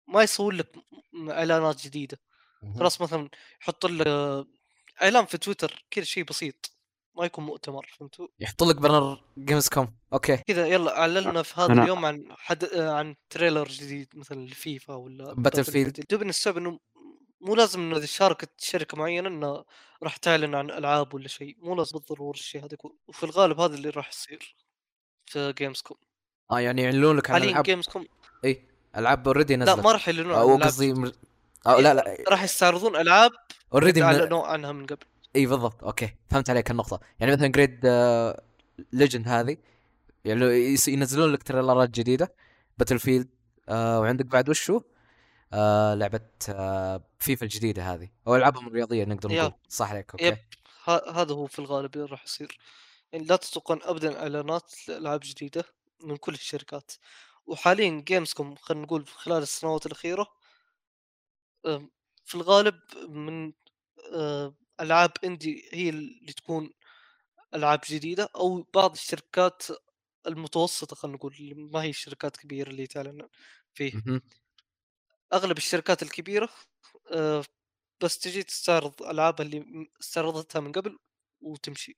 [0.08, 0.76] ما يسوون لك
[1.30, 2.20] إعلانات جديدة.
[2.80, 3.30] خلاص مثلا
[3.62, 4.08] يحط لك
[5.02, 6.72] إعلان في تويتر كذا شيء بسيط
[7.18, 10.38] ما يكون مؤتمر فهمتوا؟ يحط لك banner جيمز كوم أوكي.
[10.38, 15.34] كذا يلا أعلنا في هذا أنا- اليوم عن حد عن trailer جديد مثلا لفيفا ولا
[15.34, 16.04] Battlefield.
[16.10, 16.80] دوب نستوعب إنه
[17.42, 19.66] مو لازم إنه إذا شاركت شركة معينة إنه
[20.04, 23.76] راح تعلن عن ألعاب ولا شيء مو لازم بالضرورة الشيء هذا يكون وفي الغالب هذا
[23.76, 24.56] اللي راح يصير
[25.26, 25.98] في جيمز كوم
[26.52, 27.64] آه يعني يعلنون لك عن ألعاب.
[27.64, 28.06] جيمز كوم
[28.46, 28.68] إي.
[28.98, 29.80] ألعاب already لا نزلت.
[29.80, 30.94] ما راح يعلنون أو قصدي.
[30.94, 31.12] مر...
[31.68, 32.18] أو لا لا.
[32.30, 33.32] راح يستعرضون ألعاب
[33.74, 34.06] already من...
[34.06, 35.06] اعلنوا عنها من قبل.
[35.36, 35.84] إي بالضبط.
[35.84, 36.16] أوكي.
[36.30, 37.86] فهمت عليك النقطة يعني مثلا Grid
[38.94, 39.58] Legends هذه
[40.26, 42.34] يعني ينزلون لك تريلرات جديدة.
[42.78, 43.30] باتل فيلد
[43.70, 44.82] آه وعندك بعد وشو؟
[45.54, 48.10] آه لعبة آه فيفا الجديدة هذه.
[48.28, 49.36] أو ألعابهم الرياضية نقدر.
[49.36, 49.52] نقول.
[49.70, 50.12] صح عليك.
[50.12, 50.26] أوكي.
[50.26, 50.38] yep.
[50.88, 52.60] هذا هو في الغالب اللي راح يصير.
[53.12, 55.64] يعني لا تتوقعون ابدا إعلانات لألعاب جديدة
[56.04, 56.92] من كل الشركات.
[57.48, 60.28] وحاليا جيمز كوم خلينا نقول خلال السنوات الأخيرة
[62.26, 62.80] في الغالب
[63.10, 63.54] من
[64.82, 66.70] ألعاب indie هي اللي تكون
[67.56, 69.64] ألعاب جديدة أو بعض الشركات
[70.28, 73.28] المتوسطة خلينا نقول اللي ما هي شركات كبيرة اللي تعلن
[73.74, 73.94] فيه.
[75.34, 76.50] أغلب الشركات الكبيرة
[78.04, 80.98] بس تجي تستعرض العابها اللي استعرضتها من قبل
[81.42, 81.96] وتمشي.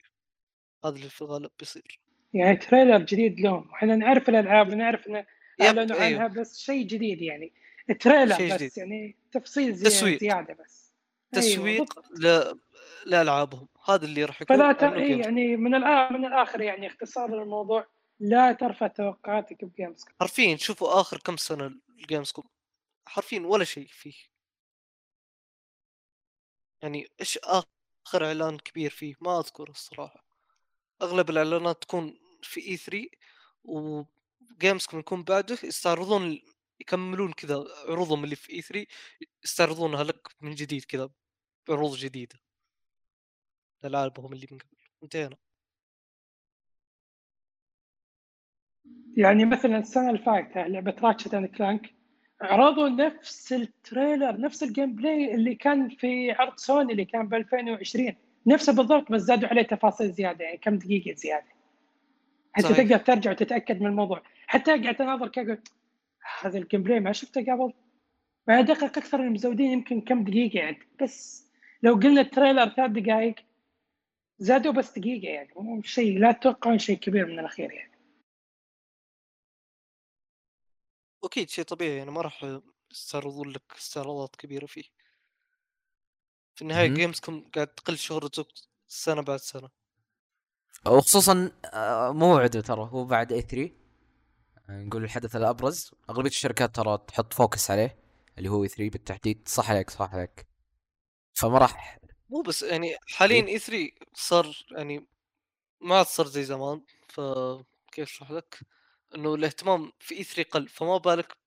[0.85, 1.99] هذا اللي في الغالب بيصير.
[2.33, 3.71] يعني trailer جديد لهم.
[3.73, 5.25] إحنا نعرف الألعاب ونعرف انه
[5.61, 6.23] اعلنوا أيوه.
[6.23, 7.53] عنها بس شيء جديد يعني.
[7.99, 8.71] trailer بس جديد.
[8.77, 10.19] يعني تفصيل زي تسويق.
[10.19, 10.93] زيادة بس.
[11.33, 11.99] أيوة، تسويق.
[12.19, 12.57] ل...
[13.05, 13.67] لألعابهم.
[13.85, 14.83] هذا اللي راح يكون فلا ت...
[14.83, 15.21] إيه.
[15.21, 17.87] يعني من الآخر من الآخر يعني اختصار للموضوع
[18.19, 22.45] لا ترفع توقعاتك بجيمز كوم حرفيا شوفوا آخر كم سنة الجيمز كوم
[23.07, 24.13] حرفيا ولا شيء فيه.
[26.81, 30.25] يعني إيش آخر إعلان كبير فيه؟ ما أذكر الصراحة.
[31.01, 33.07] أغلب الإعلانات تكون في E3
[34.57, 36.41] وجيمز كوم يكون بعده يستعرضون
[36.79, 38.85] يكملون كذا عروضهم اللي في E3
[39.43, 41.09] يستعرضونها لك من جديد كذا
[41.67, 42.35] بعروض جديدة.
[43.83, 44.77] لالعابهم اللي من قبل.
[45.03, 45.37] انتهينا.
[49.17, 51.93] يعني مثلا السنة اللي فاتت لعبة راتشت اند كلانك
[52.41, 57.33] عرضوا نفس ال trailer نفس ال gameplay اللي كان في عرض سوني اللي كان ب
[57.33, 58.15] 2020
[58.47, 61.47] نفسه بالضبط بس زادوا عليه تفاصيل زيادة يعني كم دقيقة زيادة.
[62.53, 62.77] حتى صحيح.
[62.77, 64.23] تقدر ترجع وتتأكد من الموضوع.
[64.47, 65.73] حتى قاعد أناظر كذا قلت
[66.41, 67.73] هذا ال gameplay ما شفته قبل؟
[68.47, 70.79] مع دقق أكثر من مزودين يمكن كم دقيقة يعني.
[71.01, 71.47] بس
[71.83, 73.35] لو قلنا ال trailer ثلاث دقائق
[74.39, 75.49] زادوا بس دقيقة يعني.
[75.55, 77.97] مو شيء لا تتوقعون شيء كبير من الأخير يعني.
[81.23, 82.59] أكيد شيء طبيعي يعني ما راح
[82.91, 84.83] يستعرضون لك استعراضات كبيرة فيه.
[86.55, 86.87] في النهاية.
[86.87, 88.45] جيمز كوم قاعد تقل شهرته
[88.87, 89.69] سنة بعد سنة.
[90.85, 93.86] وخصوصا آه، مو وعده ترى هو بعد E3
[94.69, 97.97] نقول الحدث الأبرز أغلبية الشركات ترى تحط focus عليه
[98.37, 99.47] اللي هو E3 بالتحديد.
[99.47, 100.47] صح عليك صح عليك.
[101.33, 101.99] فما راح
[102.29, 105.07] مو بس يعني حاليا E3 صار يعني
[105.81, 106.81] ما عاد صار زي زمان.
[107.09, 108.59] فكيف أشرح لك؟
[109.15, 111.37] إنه الاهتمام في E3 قل فما بالك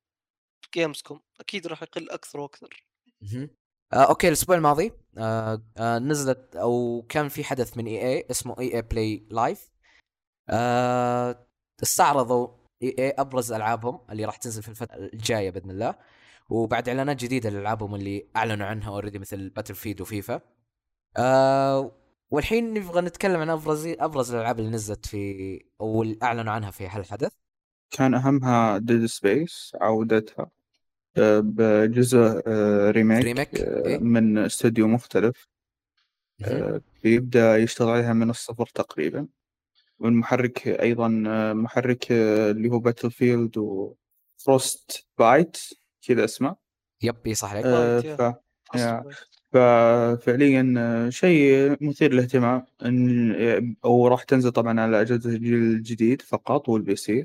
[0.74, 2.86] جيمز كوم أكيد راح يقل أكثر وأكثر.
[3.92, 8.74] آه أوكي الأسبوع الماضي آه آه نزلت أو كان في حدث من EA اسمه EA
[8.74, 9.70] Play Live
[11.82, 15.94] استعرضوا EA أبرز ألعابهم اللي راح تنزل في الفترة الجاية بإذن الله.
[16.50, 20.40] وبعد إعلانات جديدة لألعابهم اللي أعلنوا عنها already مثل باتل فيلد وفيفا
[21.16, 21.92] آه
[22.30, 26.86] والحين نبغى نتكلم عن أبرز أبرز الألعاب اللي نزلت في أو اللي أعلنوا عنها في
[26.86, 27.32] هالحدث.
[27.90, 30.50] كان أهمها ديد سبيس عودتها
[31.18, 33.98] آه، بجزء آه، remake, remake، آه، إيه.
[33.98, 35.48] من استوديو مختلف.
[36.40, 36.80] مهم.
[37.36, 39.26] آه، يشتغل عليها من الصفر تقريبا.
[40.00, 45.58] والمحرك أيضا آه، محرك اللي هو باتل فيلد وفروست بايت
[46.02, 46.56] كذا اسمه.
[47.02, 48.00] yep اي صح عليك آه،.
[49.52, 52.66] ففعليا شيء مثير للاهتمام.
[52.84, 57.24] ان أو راح تنزل طبعا على أجهزة الجيل الجديد فقط وال PC.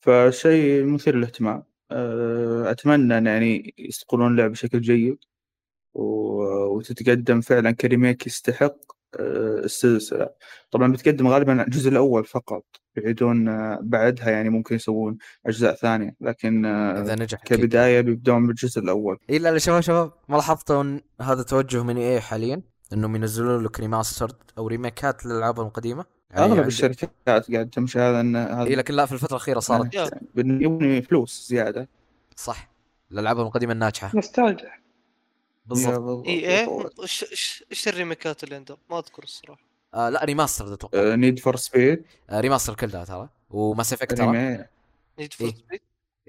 [0.00, 1.62] فشيء مثير للاهتمام.
[1.90, 5.18] آه، أتمنى إن يعني يصقلون اللعبة بشكل جيد
[5.94, 7.70] و- وتتقدم فعلا.
[7.70, 8.76] ك remake يستحق.
[9.20, 10.28] السلسلة.
[10.70, 12.64] طبعا بتقدم غالبا الجزء الأول فقط
[12.96, 17.42] يعيدون آه، بعدها يعني ممكن يسوون أجزاء ثانية لكن آه، إذا نجح.
[17.42, 19.18] كبداية بيبدون بالجزء الأول.
[19.30, 23.64] اي لا لا شباب شباب ما لاحظتوا إن هذا توجه من EA حاليا إنهم ينزلون
[23.64, 28.62] لك remastered أو ريميكات للألعاب القديمة؟ يعني أغلب عند- الشركات قاعد تمشي هذا إن هذا
[28.62, 30.12] اي لكن لا في الفترة الأخيرة صارت.
[30.36, 31.88] يبني فلوس زيادة.
[32.36, 32.70] صح.
[33.12, 34.10] الألعاب القديمة الناجحة.
[34.14, 34.70] نوستالجيا
[35.66, 36.26] بالضبط.
[36.26, 37.00] إي إيه؟ بالضبط.
[37.00, 39.60] إيش الريميكات اللي عندهم؟ ما أذكر الصراحة.
[39.94, 41.14] آه لا remaster أتوقع.
[41.14, 43.28] نيد فور سبيد remaster كلها ترى.
[43.50, 44.26] و Mass Effect ترى.
[44.26, 44.68] remake
[45.18, 45.48] Need for.
[45.48, 45.80] Speed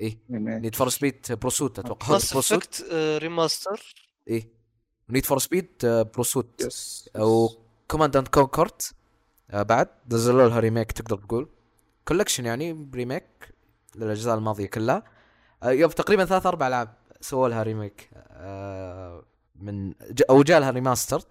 [0.01, 2.11] اي remake Need for Speed Pursuit أتوقع.
[2.11, 2.85] Mass Effect
[3.21, 3.93] remaster
[4.29, 4.49] اي
[5.09, 7.49] Need for Speed Pursuit yes أو
[7.87, 8.81] Command and Conquer
[9.53, 11.49] بعد نزلوا لها remake تقدر تقول.
[12.07, 13.53] collection يعني ب remake
[13.95, 15.03] للأجزاء الماضية كلها.
[15.63, 16.93] آه yep تقريبا ثلاث أربع ألعاب.
[17.25, 19.23] سووا لها remake آه
[19.55, 21.23] من ج- أو جاء لها remastered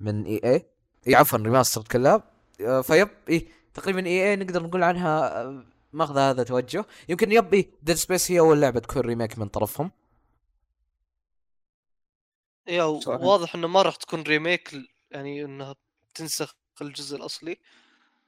[0.00, 0.66] من EA
[1.08, 2.22] إي عفوا remastered كلها.
[2.60, 6.84] آه ف yep إي تقريبا EA نقدر نقول عنها آه، ماخذه هذا توجه.
[7.08, 9.90] يمكن yep إي Dead Space هي أول لعبة تكون remake من طرفهم.
[12.68, 12.84] yeah.
[13.06, 14.74] واضح إنه ما راح تكون remake
[15.10, 15.74] يعني إنها
[16.14, 17.58] تنسخ الجزء الأصلي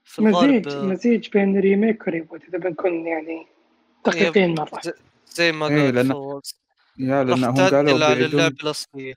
[0.05, 0.35] في مزيج
[0.67, 3.47] الغالب مزيج بين remake و reboot إذا بنكون يعني
[4.07, 4.81] دقيقين مرة.
[5.29, 6.41] زي- ما إيه، قال لأن-
[6.99, 9.15] yeah لأنهم قالوا بيعيدون الأصلية.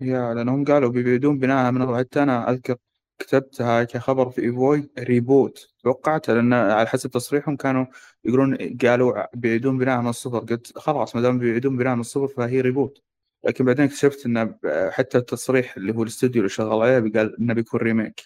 [0.00, 2.76] yeah لأنهم قالوا بيعيدون بناءها من حتى أنا أذكر
[3.18, 5.68] كتبتها كخبر في إيفوي reboot.
[5.82, 7.86] توقعتها لأن على حسب تصريحهم كانوا
[8.24, 10.38] يقولون قالوا بيعيدون بناءها من الصفر.
[10.38, 13.02] قلت خلاص ما دام بيعيدون بناءها من الصفر فهي reboot.
[13.44, 14.54] لكن بعدين اكتشفت إن
[14.90, 18.20] حتى التصريح اللي هو الاستوديو اللي شغال عليه قال إنه بيكون remake.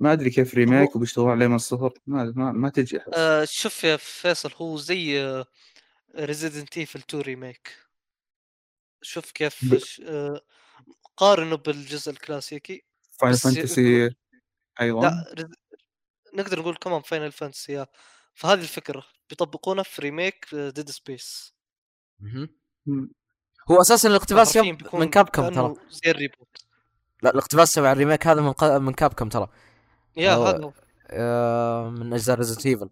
[0.00, 1.92] ما أدري كيف remake وبيشتغلون عليه من الصفر.
[2.06, 5.44] ما ما, ما تجي آه شوف يا فيصل هو زي
[6.16, 7.78] Resident Evil 2 remake
[9.02, 10.40] شوف كيف ب- ش- آه
[11.16, 14.10] قارنه بالجزء الكلاسيكي Final Fantasy
[14.80, 15.02] أيضا.
[15.02, 15.50] لا رز...
[16.34, 17.86] نقدر نقول كمان Final Fantasy
[18.34, 19.04] فهذه الفكرة.
[19.30, 21.54] بيطبقونها في remake Dead Space.
[23.70, 25.50] هو أساسا الاقتباس من Capcom ترى.
[25.50, 26.64] كأنه زي ال reboot
[27.22, 28.82] لا الاقتباس تبع ال remake هذا من.
[28.84, 29.48] من Capcom ترى.
[30.16, 30.72] yeah هذا.
[31.10, 32.90] آه من أجزاء Resident Evil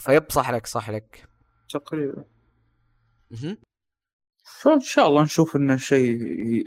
[0.00, 1.28] ف yep صح لك صح لك.
[1.68, 2.24] تقريبا.
[3.30, 3.58] مهم.
[4.44, 6.10] فان شاء الله نشوف إن الشيء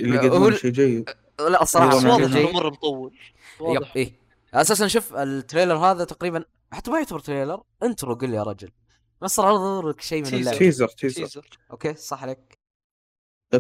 [0.02, 1.10] اللي ال- شيء جيد.
[1.40, 2.36] لا الصراحه واضح.
[2.36, 3.18] انه مرة مطول.
[3.62, 3.84] yep.
[3.96, 4.20] إيه.
[4.54, 8.72] أساسا شوف ال trailer هذا تقريبا حتى ما يعتبر trailer intro قل يا رجل.
[9.22, 10.34] بس راح اظهر لك شيء من.
[10.34, 10.58] اللعبة.
[10.58, 12.58] teaser teaser teaser okay صح لك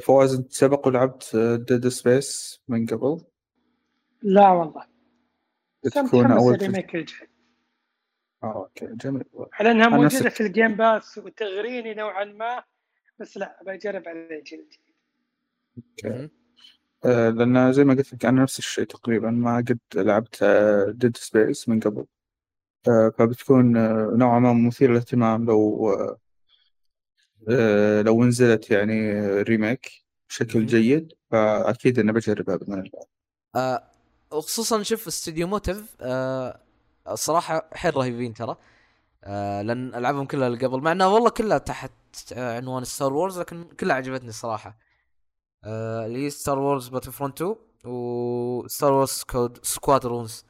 [0.02, 1.36] فواز أنت سبق ولعبت
[1.68, 3.22] Dead Space من قبل؟
[4.22, 4.84] لا والله.
[5.84, 7.30] تكون أول ال remake الجاي
[8.52, 10.28] okay جميل على أنها موجودة نفسك.
[10.28, 12.64] في ال Game Pass وتغريني نوعا ما
[13.20, 14.96] بس لا بجرب على الجيل الجديد
[15.78, 16.30] okay.
[17.06, 20.44] آه لأن زي ما قلت لك أنا نفس الشيء تقريبا ما قد لعبت
[20.90, 22.06] Dead Space من قبل
[22.88, 26.18] آه فبتكون آه نوعا ما مثير للاهتمام لو آه
[27.50, 29.92] آه لو نزلت يعني remake
[30.30, 30.66] بشكل.
[30.66, 33.06] جيد فأكيد إني بجربها بإذن الله
[33.56, 33.92] آه
[34.32, 36.60] وخصوصا شوف استوديو Motive آه
[37.14, 38.58] الصراحه حيل رهيبين ترى.
[39.24, 41.92] آه لأن ألعابهم كلها اللي قبل مع إنها والله كلها تحت
[42.34, 44.78] آه عنوان Star Wars لكن كلها عجبتني الصراحه
[45.64, 47.56] آه اللي هي Star Wars Battlefront 2
[47.86, 50.46] و Star Wars كود Squadrons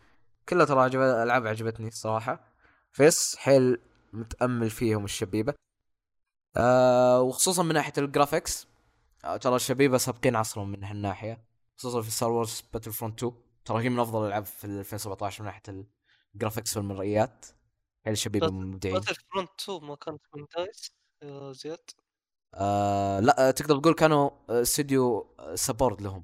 [0.49, 2.53] كلها ترى عجب ألعاب عجبتني الصراحه
[2.91, 3.79] ف yes حيل
[4.13, 5.53] متأمل فيهم الشبيبة.
[6.57, 8.67] آه وخصوصا من ناحية ال graphics
[9.25, 11.43] آه ترى الشبيبة سابقين عصرهم من هالناحية
[11.77, 13.33] خصوصا في Star Wars Battlefront 2
[13.65, 15.61] ترى هي من أفضل الألعاب في 2017 من ناحية
[16.38, 17.45] ال graphics والمرئيات
[18.06, 20.91] حيل الشبيبه بس- مبدعين؟ باتل فرونت 2 ما كانت من DICE
[21.23, 21.80] يا زياد؟
[22.54, 26.23] آه لا آه، تقدر تقول كانوا آه، استوديو آه، support لهم.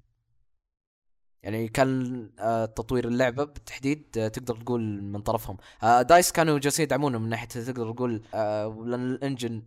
[1.43, 5.57] يعني كان آه، تطوير اللعبة بالتحديد آه، تقدر تقول من طرفهم.
[5.83, 9.63] آه، DICE كانوا جالسين يدعمونه من ناحية تقدر تقول آه، لأن ال engine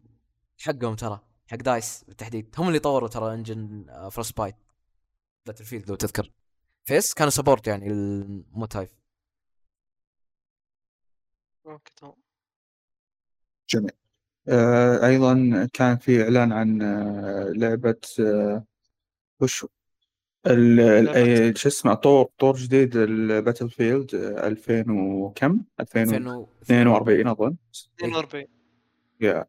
[0.61, 2.55] حقهم ترى حق DICE بالتحديد.
[2.59, 4.57] هم اللي طوروا ترى engine Frostbite
[5.47, 6.31] Battlefield لو تذكر.
[6.85, 8.91] ف yes كانوا support يعني ال Motive
[11.67, 12.13] okay تمام
[13.71, 13.91] جميل.
[14.49, 18.65] آه أيضا كان في إعلان عن آه لعبة آه
[19.41, 19.69] وشو
[20.47, 27.57] ال- ال- لعبة- شو اسمه طور طور جديد ال Battlefield 2000 وكم 2042 أظن.
[27.99, 28.47] 42
[29.21, 29.47] yeah.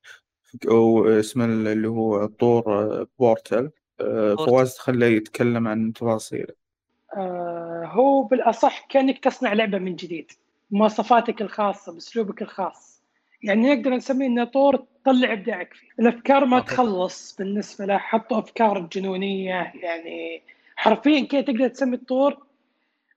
[0.65, 2.63] واسمه اللي هو طور
[3.19, 4.45] Portal آه، Portal.
[4.51, 6.53] فواز خليه يتكلم عن تفاصيله.
[7.17, 10.31] آه هو بالأصح كأنك تصنع لعبة من جديد.
[10.71, 13.01] مواصفاتك الخاصة بأسلوبك الخاص.
[13.43, 15.87] يعني نقدر نسميه إنه طور تطلع إبداعك فيه.
[15.99, 16.67] الأفكار ما okay.
[16.73, 20.41] تخلص بالنسبة له حطوا أفكار جنونية يعني
[20.75, 22.37] حرفيا كذا تقدر تسمي الطور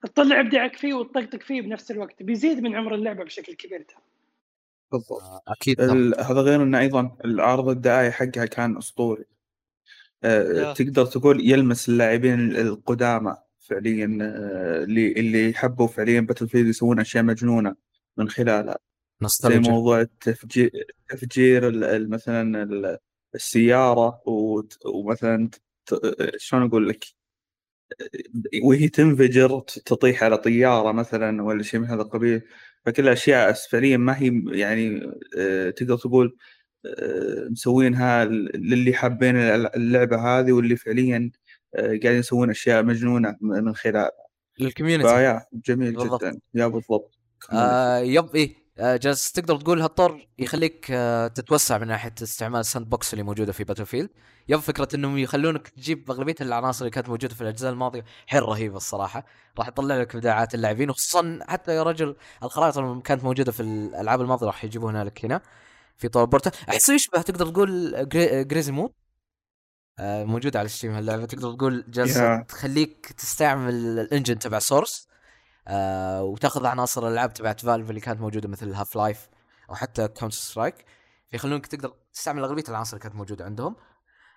[0.04, 3.82] تطلع إبداعك فيه وتطقطق فيه بنفس الوقت بيزيد من عمر اللعبة بشكل كبير.
[3.82, 3.98] ترى
[4.92, 5.22] بالضبط.
[5.22, 5.80] آه، أكيد
[6.20, 9.24] هذا غير إنه أيضا العرض الدعائي حقها كان أسطوري.
[10.24, 10.72] يا.
[10.72, 13.36] تقدر تقول يلمس اللاعبين القدامى.
[13.70, 17.76] فعليا آه، اللي اللي حبوا فعليا باتل فيلد يسوون أشياء مجنونة
[18.16, 18.72] من خلالها.
[18.72, 19.70] زي نوستالجيا.
[19.70, 20.70] موضوع التفجير
[21.09, 21.70] تفجير
[22.09, 22.98] مثلا ال-
[23.35, 24.22] السيارة
[24.87, 25.50] ومثلا
[26.37, 27.04] شلون أقول لك؟
[28.62, 32.42] وهي تنفجر تطيح على طيارة مثلا ولا شيء من هذا القبيل.
[32.85, 36.37] فكل اشياء فعليا ما هي يعني آه، تقدر تقول
[36.87, 41.30] آه، مسوينها للي حابين اللعبة هذه واللي فعليا
[41.76, 44.11] قاعدين يسوون أشياء مجنونة من خلال.
[44.59, 46.24] لل community فيا جميل بالضبط.
[46.24, 46.40] جدا.
[46.55, 47.14] yeah بالضبط
[47.52, 52.88] آه yep إيه آه جالس تقدر تقول هالطور يخليك آه تتوسع من ناحية استعمال ال
[52.88, 54.11] sandbox اللي موجودة في Battlefield
[54.48, 58.04] yep فكرة إنهم يخلونك تجيب أغلبية العناصر اللي كانت موجودة في الأجزاء الماضية.
[58.26, 59.26] حيل رهيبه الصراحة.
[59.59, 64.20] راح تطلع لك إبداعات اللاعبين وخصوصا حتى يا رجل الخرائط اللي كانت موجودة في الألعاب
[64.20, 65.40] الماضية راح يجيبونها لك هنا
[65.96, 68.44] في طور Portal أحسه يشبه تقدر تقول Garry...
[68.44, 68.90] Garry's Mod
[70.00, 72.46] آه موجود على Steam هاللعبه تقدر تقول جالسه Yeah.
[72.46, 75.09] تخليك تستعمل ال engine تبع Source
[75.68, 79.29] آه وتاخذ عناصر الألعاب تبعت Valve اللي كانت موجودة مثل Half-Life
[79.70, 80.74] أو حتى Counter-Strike
[81.30, 83.76] فيخلونك تقدر تستعمل أغلبية العناصر اللي كانت موجودة عندهم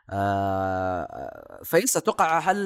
[0.09, 2.57] آه ف yes أتوقع هل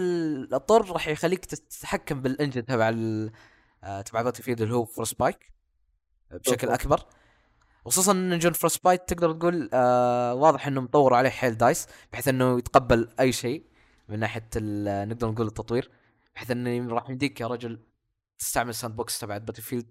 [0.53, 2.91] الطور راح يخليك تتحكم بال engine تبع
[3.83, 5.51] آه تبع Battlefield اللي هو Frostbite
[6.31, 6.69] بشكل.
[6.69, 6.99] أكبر
[7.87, 12.57] خصوصا إن engine Frostbite تقدر تقول آه واضح إنه مطور عليه حيل دايس بحيث إنه
[12.57, 13.63] يتقبل أي شيء
[14.09, 14.49] من ناحية
[15.05, 15.91] نقدر نقول التطوير
[16.35, 17.79] بحيث إنه راح يمديك يا رجل
[18.39, 19.85] تستعمل sandbox تبعت Battlefield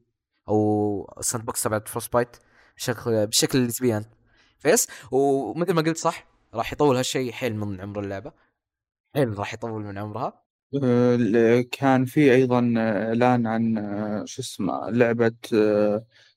[0.49, 2.37] أو sandbox تبعت Frostbite
[2.77, 4.09] بشكل بشكل اللي تبيه انت
[4.59, 8.33] فيس ومثل ما قلت صح راح يطول هالشيء حيل من عمر اللعبة.
[9.15, 10.43] حيل راح يطول من عمرها.
[10.85, 15.33] آه، كان في أيضا آه، إعلان عن آه، شو اسمه لعبة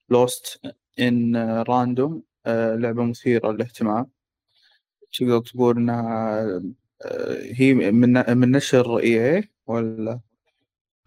[0.09, 0.61] Lost
[0.99, 4.07] in Random لعبة مثيرة للاهتمام.
[5.19, 6.41] تقدر تقول إنها
[7.01, 10.19] آه، هي من من نشر EA ولا؟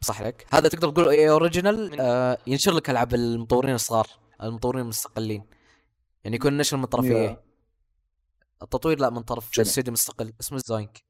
[0.01, 0.47] صح لك.
[0.51, 2.01] هذا تقدر تقول EA Original
[2.47, 4.07] ينشر لك ألعاب المطورين الصغار
[4.43, 5.45] المطورين المستقلين.
[6.25, 7.43] يعني يكون نشر من طرف EA.
[8.63, 9.61] التطوير لا من طرف.
[9.61, 11.03] استوديو مستقل اسمه Zoink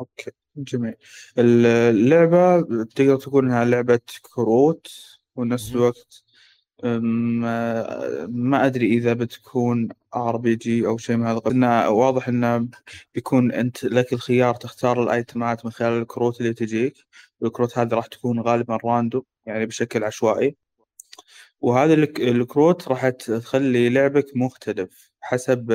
[0.00, 0.94] okay جميل.
[1.38, 4.00] اللعبة تقدر تقول إنها لعبة
[4.34, 4.88] كروت
[5.36, 5.72] ونفس.
[5.72, 6.24] الوقت
[6.84, 12.68] ما, ما أدري إذا بتكون RPG أو شيء من هذا إنه واضح انه
[13.14, 16.94] بيكون أنت لك الخيار تختار الايتمات من خلال الكروت اللي تجيك.
[17.42, 20.56] الكروت هذه راح تكون غالبا راندوم يعني بشكل عشوائي.
[21.60, 25.72] وهذه الك- الكروت راح تخلي لعبك مختلف حسب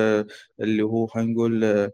[0.59, 1.91] اللي هو خلينا نقول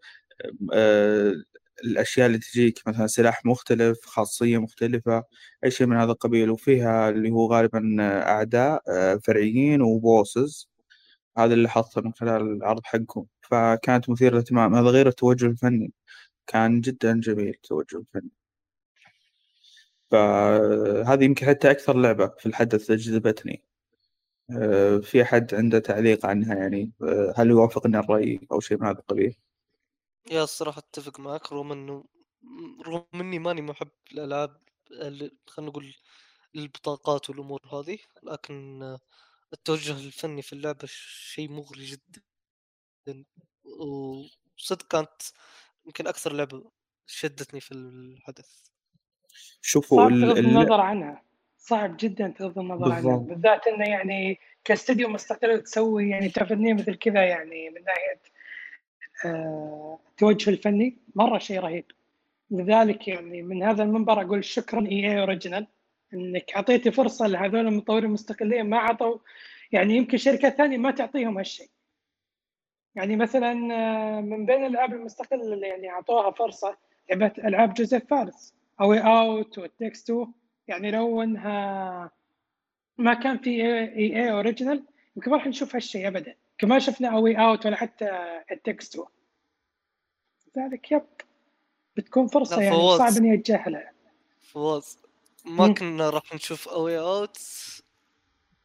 [1.84, 5.24] الأشياء اللي تجيك مثلا سلاح مختلف خاصية مختلفة
[5.64, 6.50] أي شيء من هذا القبيل.
[6.52, 10.70] وفيها اللي هو غالبا أعداء آه، فرعيين وبوسز.
[11.38, 13.28] هذا اللي حطه من خلال العرض حقهم.
[13.42, 14.76] فكانت مثيرة للاهتمام.
[14.76, 15.94] هذا غير التوجه الفني.
[16.48, 18.32] كان جدا جميل التوجه الفني.
[20.12, 23.64] فهذه يمكن حتى أكثر لعبة في الحدث جذبتني
[24.52, 29.00] آه، في أحد عنده تعليق عنها يعني؟ آه، هل يوافقني الرأي أو شيء من هذا
[29.00, 29.36] القبيل؟
[30.32, 32.06] يا الصراحة أتفق معك رغم إنه
[32.88, 34.58] رغم إني ماني محب الألعاب
[34.92, 35.94] اللي- خلينا نقول
[36.56, 39.00] البطاقات والأمور هذه لكن آه،
[39.54, 42.24] التوجه الفني في اللعبة شيء مغري جدا.
[43.66, 45.22] وصدق كانت
[45.86, 46.72] يمكن أكثر لعبة
[47.08, 48.50] شدتني في الحدث.
[49.62, 51.24] شوفوا صعب ال- تغض ال- النظر عنها.
[51.58, 53.02] صعب جدا تغض النظر عنها.
[53.02, 53.30] بالضبط.
[53.30, 58.22] بالذات إنه يعني كاستديو مستقل تسوي يعني تفنيه مثل كذا يعني من ناحية
[59.26, 61.86] التوجه الفني مرة شيء رهيب.
[62.52, 65.68] لذلك يعني من هذا المنبر أقول شكرا إي اي أوريجينال
[66.14, 69.18] إنك أعطيتي فرصة لهذول المطورين المستقلين ما عطوا
[69.72, 71.70] يعني يمكن شركات ثانية ما تعطيهم هالشيء.
[72.96, 76.78] يعني مثلا آه، من بين الألعاب المستقلة اللي يعني أعطوها فرصة
[77.10, 80.34] لعبة ألعاب جوزيف فارس أو It Takes 2
[80.68, 82.12] يعني لو إنها
[82.98, 84.84] ما كان في EA Original
[85.16, 86.36] يمكن ما راح نشوف هالشيء ابدا.
[86.58, 88.10] كما شفنا A Way Out ولا حتى
[88.52, 89.06] It Takes 2
[90.56, 91.06] لذلك yep
[91.98, 93.00] بتكون فرصة يعني فواز.
[93.00, 93.92] صعب إني أتجاهلها
[94.42, 94.98] فواز
[95.46, 95.74] ما.
[95.74, 97.38] كنا راح نشوف A Way Out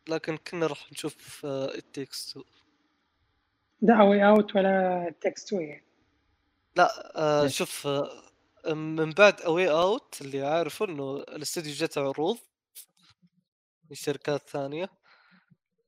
[0.09, 2.45] لكن كنا راح نشوف It Takes 2
[3.82, 5.84] لا A Way Out ولا It Takes 2 يعني
[6.76, 8.22] لا آه؟ شوف آه
[8.74, 12.38] من بعد A Way Out اللي عارفه إنه الاستديو جته عروض
[13.90, 14.88] من شركات ثانية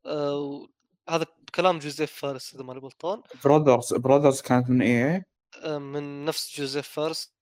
[0.06, 0.68] آه
[1.08, 3.22] هذا كلام جوزيف فارس إذا ماني غلطان.
[3.44, 5.24] Brothers Brothers كانت من EA
[5.62, 7.34] آه من نفس جوزيف فارس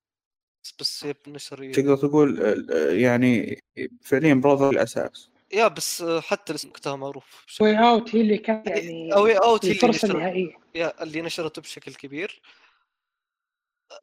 [0.80, 1.72] بس هي بنشر.
[1.72, 3.62] تقدر تقول آه، يعني
[4.02, 8.38] فعليا Brothers الاساس yeah بس آه، حتى الاسم وقتها معروف A Way Out هي اللي
[8.38, 10.10] كانت يعني A Way Out هي اللي الفرصة نشرت.
[10.14, 10.52] النهائية.
[10.74, 12.42] yeah اللي نشرته بشكل كبير.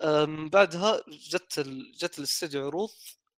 [0.01, 1.91] آه، من بعدها جت ال...
[1.91, 2.89] جت الاستديو عروض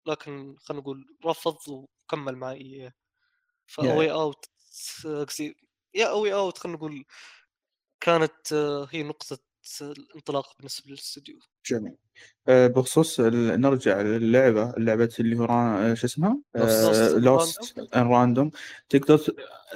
[0.06, 2.92] لكن خلينا نقول رفض وكمل مع EA
[3.66, 4.44] ف A Way Out
[5.04, 5.56] قصدي
[5.94, 7.04] yeah A Way Out خلينا نقول
[8.00, 9.38] كانت آه، هي نقطة
[9.80, 11.96] الانطلاق بالنسبة للاستديو جميل.
[12.48, 16.38] آه، بخصوص نرجع للعبة اللعبة اللي هو آه، شو اسمها؟
[17.18, 18.50] Lost in Random
[18.88, 19.20] تقدر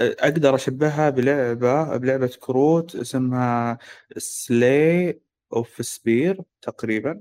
[0.00, 3.78] آه، أقدر أشبهها بلعبة بلعبة كروت اسمها
[4.16, 5.20] Slay
[5.52, 7.20] the Spire تقريبا.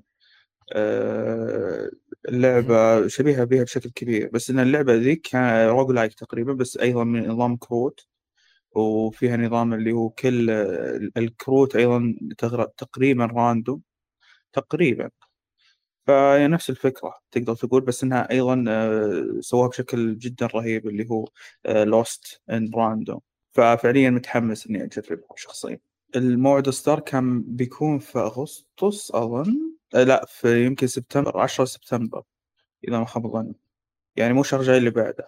[0.74, 1.92] آه،
[2.30, 4.30] اللعبة شبيهة بها بشكل كبير.
[4.34, 8.08] بس إن اللعبة ذيك كان roguelike تقريبا بس أيضا من نظام كروت.
[8.76, 10.50] وفيها نظام اللي هو كل
[11.18, 12.16] الكروت أيضا
[12.78, 13.82] تقريبا random
[14.54, 15.10] تقريبا.
[16.08, 21.28] فهي نفس الفكرة تقدر تقول بس إنها أيضا آه، سووها بشكل جدا رهيب اللي هو
[21.68, 23.20] Lost in Random
[23.54, 25.80] ففعليا متحمس إني أجربها شخصيا.
[26.16, 29.74] الموعد ستار كان بيكون في أغسطس أظن.
[29.96, 32.24] آه، لا في يمكن سبتمبر 10 سبتمبر
[32.88, 33.56] إذا ما خاب ظني.
[34.16, 35.28] يعني مو شهر جاي اللي بعده.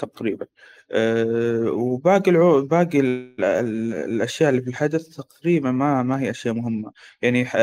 [0.00, 0.46] تقريبا.
[0.90, 2.62] أه وباقي العو...
[2.66, 3.44] باقي ال...
[3.44, 3.94] ال...
[3.94, 6.92] الأشياء اللي في الحدث تقريبا ما ما هي أشياء مهمة.
[7.22, 7.56] يعني ح...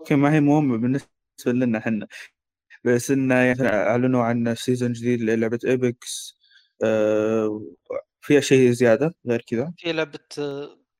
[0.00, 1.08] okay ما هي مهمة بالنسبة
[1.46, 2.06] لنا إحنا.
[2.84, 6.38] بس انه يعني أعلنوا عن season جديد للعبة Apex
[6.84, 7.62] أه
[8.20, 10.18] في شيء زيادة غير كذا؟ في لعبة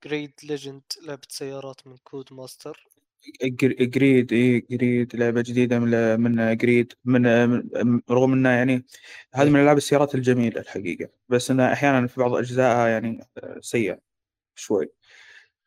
[0.05, 2.89] Grid Legends لعبة سيارات من Codemasters
[3.45, 7.27] Grid اي Grid لعبة جديدة من من Grid من
[8.11, 8.85] رغم إنها يعني
[9.35, 13.99] هذه من ألعاب السيارات الجميلة الحقيقة بس انها أحيانا في بعض أجزائها يعني آه، سيئة
[14.55, 14.87] شوي.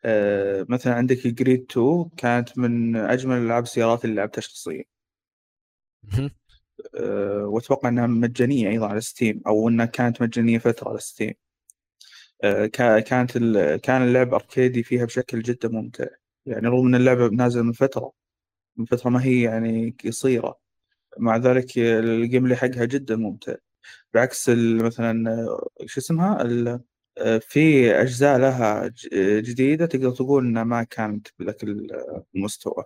[0.06, 4.84] آه، مثلا عندك Grid 2 كانت من أجمل ألعاب السيارات اللي لعبتها شخصيا.
[6.96, 11.34] آه، وأتوقع إنها مجانية أيضا على Steam أو إنها كانت مجانية فترة على Steam
[12.74, 16.06] كا- كانت ال- كان اللعب أركيدي فيها بشكل جدا ممتع.
[16.46, 18.12] يعني رغم إن اللعبة نازلة من فترة
[18.78, 20.60] من فترة ما هي يعني قصيرة.
[21.18, 23.56] مع ذلك ال gameplay حقها جدا ممتع.
[24.14, 24.50] بعكس
[24.82, 25.46] مثلا
[25.86, 26.44] شو اسمها؟
[27.42, 28.92] في أجزاء لها
[29.40, 32.84] جديدة تقدر تقول إنها ما كانت بذاك ال- المستوى.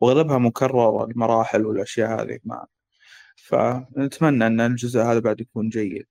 [0.00, 2.66] واغلبها مكرر المراحل والأشياء هذه ما.
[3.36, 6.06] فنتمنى إن الجزء هذا بعد يكون جيد.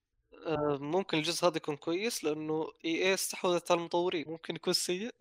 [0.79, 5.11] ممكن الجزء هذا يكون كويس لأنه EA استحوذت على المطورين ممكن يكون سيء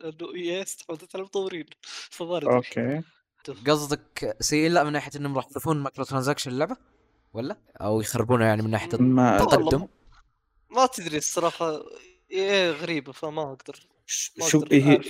[0.00, 1.64] لأنه EA استحوذت على المطورين.
[2.10, 3.02] فما okay.
[3.66, 6.76] قصدك سيء لا من ناحية إنهم راح يضيفون microtransaction اللعبه
[7.32, 9.86] ولا؟ أو يخربونها يعني من ناحية التقدم؟
[10.70, 11.82] ما تدري الصراحة.
[12.32, 13.86] إي غريبة فما أقدر.
[14.38, 15.00] ما شوف أقدر هي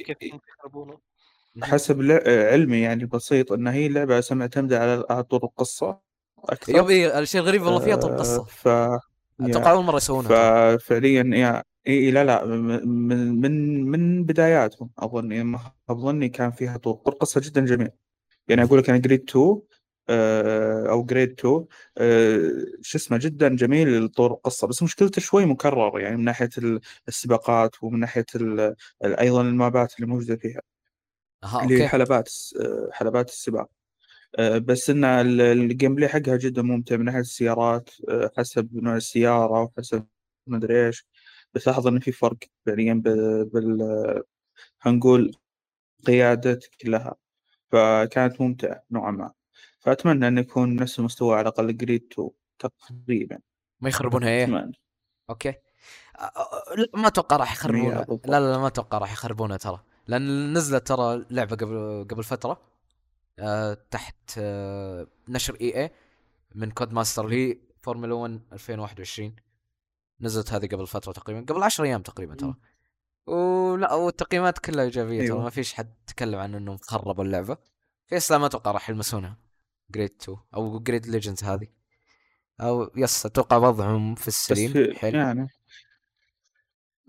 [0.59, 0.99] يخربونه.
[1.63, 2.23] حسب لع-
[2.53, 5.99] علمي يعني بسيط إن هي لعبة اسمها معتمده على طور القصة
[6.39, 6.77] أكثر.
[6.77, 8.69] يوم إي الشيء الغريب والله فيها طول آه، قصه ف
[9.41, 10.77] أتوقع أول مرة يسوونها.
[10.77, 15.59] ففعليا يا اي لا لا من من من بداياتهم أظن يعني
[15.91, 17.89] اظني كان فيها طور قصة جدا جميل
[18.49, 19.61] يعني أقول لك أنا Grid 2
[20.09, 21.65] آه، أو Grid 2
[21.99, 22.51] آه،
[22.83, 27.83] شو اسمه جدا جميل طور القصة بس مشكلته شوي مكرر يعني من ناحية ال- السباقات
[27.83, 28.25] ومن ناحية
[29.05, 30.61] أيضا المابات اللي موجودة فيها.
[31.45, 32.31] أها اللي هي حلبات
[32.61, 33.69] آه، حلبات السباق.
[34.59, 39.63] بس إن ال- ال gameplay حقها جدا ممتع من ناحية السيارات آه، حسب نوع السيارة
[39.63, 40.07] وحسب
[40.47, 41.07] ما أدري إيش.
[41.55, 44.23] بس لاحظ إن في فرق فعليا ب- بال
[44.83, 45.33] هنقول
[46.07, 47.15] قيادتك لها
[47.73, 49.33] فكانت ممتعة نوعا ما.
[49.81, 53.39] فأتمنى انه يكون نفس المستوى على الأقل Grid 2 تقريبا.
[53.81, 54.73] ما يخربونها إيه؟ أتمنى.
[55.31, 55.55] أوكي.
[56.95, 58.07] ما أتوقع راح يخربونها.
[58.25, 59.81] لا لا ما أتوقع راح يخربونها ترى.
[60.07, 62.51] لأن نزلت ترى لعبة قبل قبل فترة.
[62.53, 62.76] آه
[63.91, 65.91] تحت آه نشر EA
[66.55, 69.37] من Codemasters هي فورمولا 1 2021
[70.21, 72.55] نزلت هذه قبل فترة تقريبا قبل 10 أيام تقريبا ترى.
[73.27, 75.43] ولا والتقييمات كلها إيجابية ترى أيوة.
[75.43, 77.57] ما فيش حد تكلم عن إنهم خربوا اللعبة.
[78.07, 79.39] في إسلام ما أتوقع راح يلمسونها.
[79.91, 81.69] Grid 2 أو Grid Legends هذه.
[82.61, 84.95] أو yes أتوقع وضعهم في السليم.
[84.95, 85.19] حلو.
[85.19, 85.49] يعني.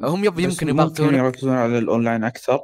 [0.02, 2.60] هم يب يمكن يبغون يركزون على الأونلاين أكثر.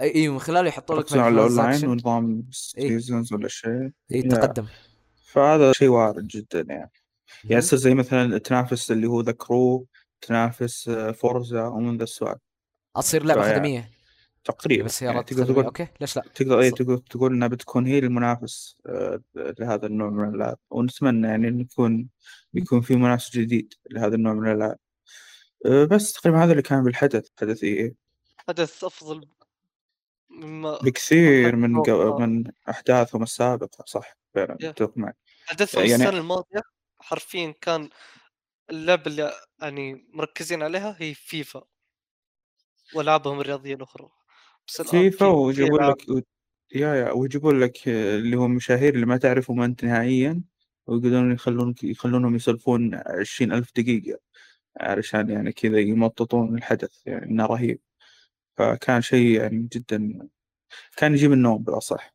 [0.00, 1.86] اي أي من خلاله يحطوا لك على الأونلاين.
[1.86, 2.46] ونظام.
[2.50, 3.90] seasons ولا شيء.
[4.12, 4.22] إي.
[4.22, 4.66] تقدم.
[5.24, 6.90] فهذا شيء وارد جدا يعني.
[7.44, 7.56] يعني.
[7.58, 9.86] يصير زي مثلا تنافس اللي هو The Crew
[10.20, 12.36] تنافس آه، Forza ومن ذا السؤال.
[12.96, 13.90] أصير لعبة خدمية.
[14.44, 14.84] تقريبا.
[14.84, 18.76] بس يعني تقدر تقول أوكي ليش لا؟ تقدر إي تقول تقول إنها بتكون هي المنافس
[18.86, 20.58] آه، لهذا النوع من الألعاب.
[20.70, 22.08] ونتمنى يعني انه يكون
[22.54, 24.78] يكون في منافس جديد لهذا النوع من الألعاب.
[25.66, 27.94] آه، بس تقريبا هذا اللي كان بالحدث حدث اي
[28.48, 29.28] حدث أفضل
[30.82, 32.26] بكثير من أتوقع.
[32.26, 34.56] من أحداثهم السابقة صح فعلا.
[34.60, 35.16] اتفق معك.
[35.46, 36.60] حدثهم يعني- السنة الماضية
[37.00, 37.88] حرفيا كان
[38.70, 39.32] اللعبه اللي
[39.62, 41.62] يعني مركزين عليها هي فيفا.
[42.94, 44.08] وألعابهم الرياضية الأخرى.
[44.68, 46.24] بس فيفا في- في ويجيبون لك
[46.74, 50.42] يا يا ويجيبون لك آه، اللي هم مشاهير اللي ما تعرفهم أنت نهائيا
[50.86, 54.18] ويقدرون يخلون يخلونهم يسولفون عشرين ألف دقيقة
[54.80, 57.80] علشان يعني كذا يمططون الحدث يعني إنه رهيب.
[58.56, 60.28] فكان شيء يعني جدا
[60.96, 62.14] كان يجيب النوم بالأصح.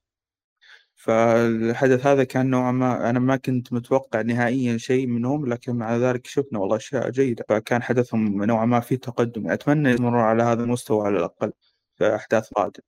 [0.96, 6.28] فالحدث هذا كان نوعا ما أنا ما كنت متوقع نهائيا شيء منهم لكن مع ذلك
[6.28, 7.46] شفنا والله أشياء جيدة.
[7.50, 9.52] فكان حدثهم نوعا ما في تقدم.
[9.52, 11.54] أتمنى يستمروا على هذا المستوى على الأقل
[11.98, 12.84] في أحداث قادمة.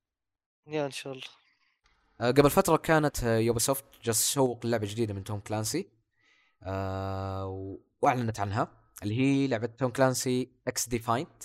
[0.68, 1.24] يا إن شاء الله.
[2.22, 5.90] آه، قبل فترة كانت Ubisoft جالسه تسوق لعبة جديدة من Tom Clancy.
[6.64, 8.68] آه و- وأعلنت عنها
[9.04, 11.44] اللي هي لعبة Tom Clancy XDefiant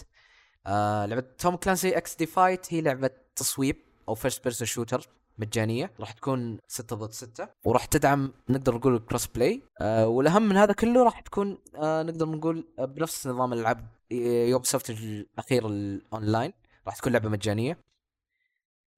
[0.67, 3.77] آه لعبة Tom Clancy XDefiant هي لعبة تصويب
[4.09, 5.09] أو first person shooter
[5.39, 5.91] مجانية.
[6.01, 10.73] راح تكون 6 ضد 6 وراح تدعم نقدر نقول ال crossplay آه والأهم من هذا
[10.73, 16.53] كله راح تكون آه نقدر نقول آه بنفس نظام الألعاب Ubisoft الأخير الأونلاين.
[16.87, 17.79] راح تكون لعبة مجانية.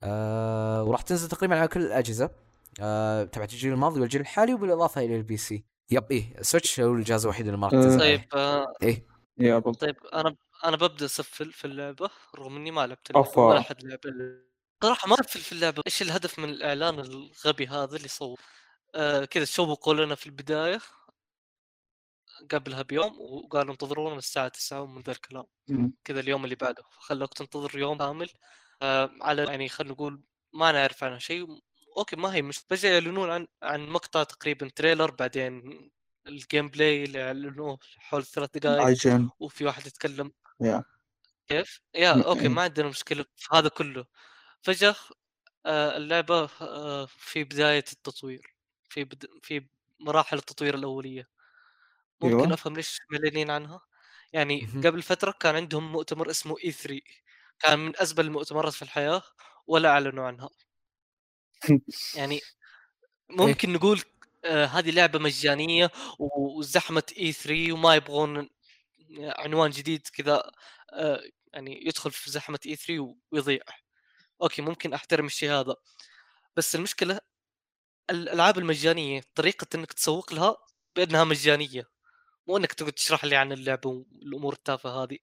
[0.03, 2.31] آه وراح تنزل تقريبا على كل الأجهزة.
[2.81, 7.25] آه تبعت الجيل الماضي والجيل الحالي وبالإضافة إلى ال PC يب إيه Switch هو الجهاز
[7.25, 7.83] الوحيد اللي ما راح أه.
[7.83, 7.99] تنزل.
[8.01, 8.21] طيب.
[8.35, 9.07] آه إيه.
[9.39, 13.29] يا بالضبط طيب أنا أنا ببدا اسفل في اللعبة رغم إني ما لعبت اللعبة.
[13.51, 14.01] ولا حد لعب.
[14.83, 18.41] صراحة ما اسفل في اللعبة إيش الهدف من الإعلان الغبي هذا اللي صور
[18.95, 20.81] آه كذا شوقوا لنا في البداية
[22.51, 25.45] قبلها بيوم وقالوا انتظرونا الساعة 9 ومن ذا الكلام.
[26.05, 28.29] كذا اليوم اللي بعده فخلوك تنتظر يوم كامل
[28.83, 31.47] آه على يعني خلينا نقول ما نعرف عنها شيء
[31.99, 35.63] أوكي ما هي مش فجاه يعلنون عن عن مقطع تقريبا trailer بعدين
[36.27, 38.99] ال gameplay اللي اعلنوه حول ثلاث دقائق
[39.41, 40.33] وفي واحد يتكلم.
[40.61, 40.85] يا
[41.49, 42.49] كيف؟ يا م- أوكي إيه.
[42.49, 44.07] ما عندنا مشكلة في هذا كله.
[44.63, 44.95] فجأة
[45.67, 48.57] آه اللعبة آه في بداية التطوير
[48.91, 49.27] في بد...
[49.43, 49.69] في
[50.01, 51.29] مراحل التطوير الأولية.
[52.23, 52.55] ممكن أيوة.
[52.55, 53.81] أفهم ليش معلنين عنها؟
[54.33, 54.67] يعني.
[54.87, 57.03] قبل فترة كان عندهم مؤتمر اسمه E3
[57.61, 59.23] كان من ازبل المؤتمرات في الحياة
[59.67, 60.51] ولا أعلنوا عنها.
[62.15, 62.41] يعني
[63.31, 64.03] ممكن نقول
[64.45, 68.49] آه هذه لعبة مجانية وزحمة E3 وما يبغون
[69.21, 70.53] عنوان جديد كذا
[70.93, 71.23] آه
[71.53, 73.61] يعني يدخل في زحمة E3 ويضيع.
[74.43, 75.75] أوكي ممكن أحترم الشيء هذا.
[76.57, 77.21] بس المشكلة
[78.11, 80.57] الألعاب المجانية طريقة إنك تسوق لها
[80.97, 81.85] بأنها مجانية.
[82.49, 85.19] مو إنك تقعد تشرح لي عن اللعبة والأمور التافهة هذه.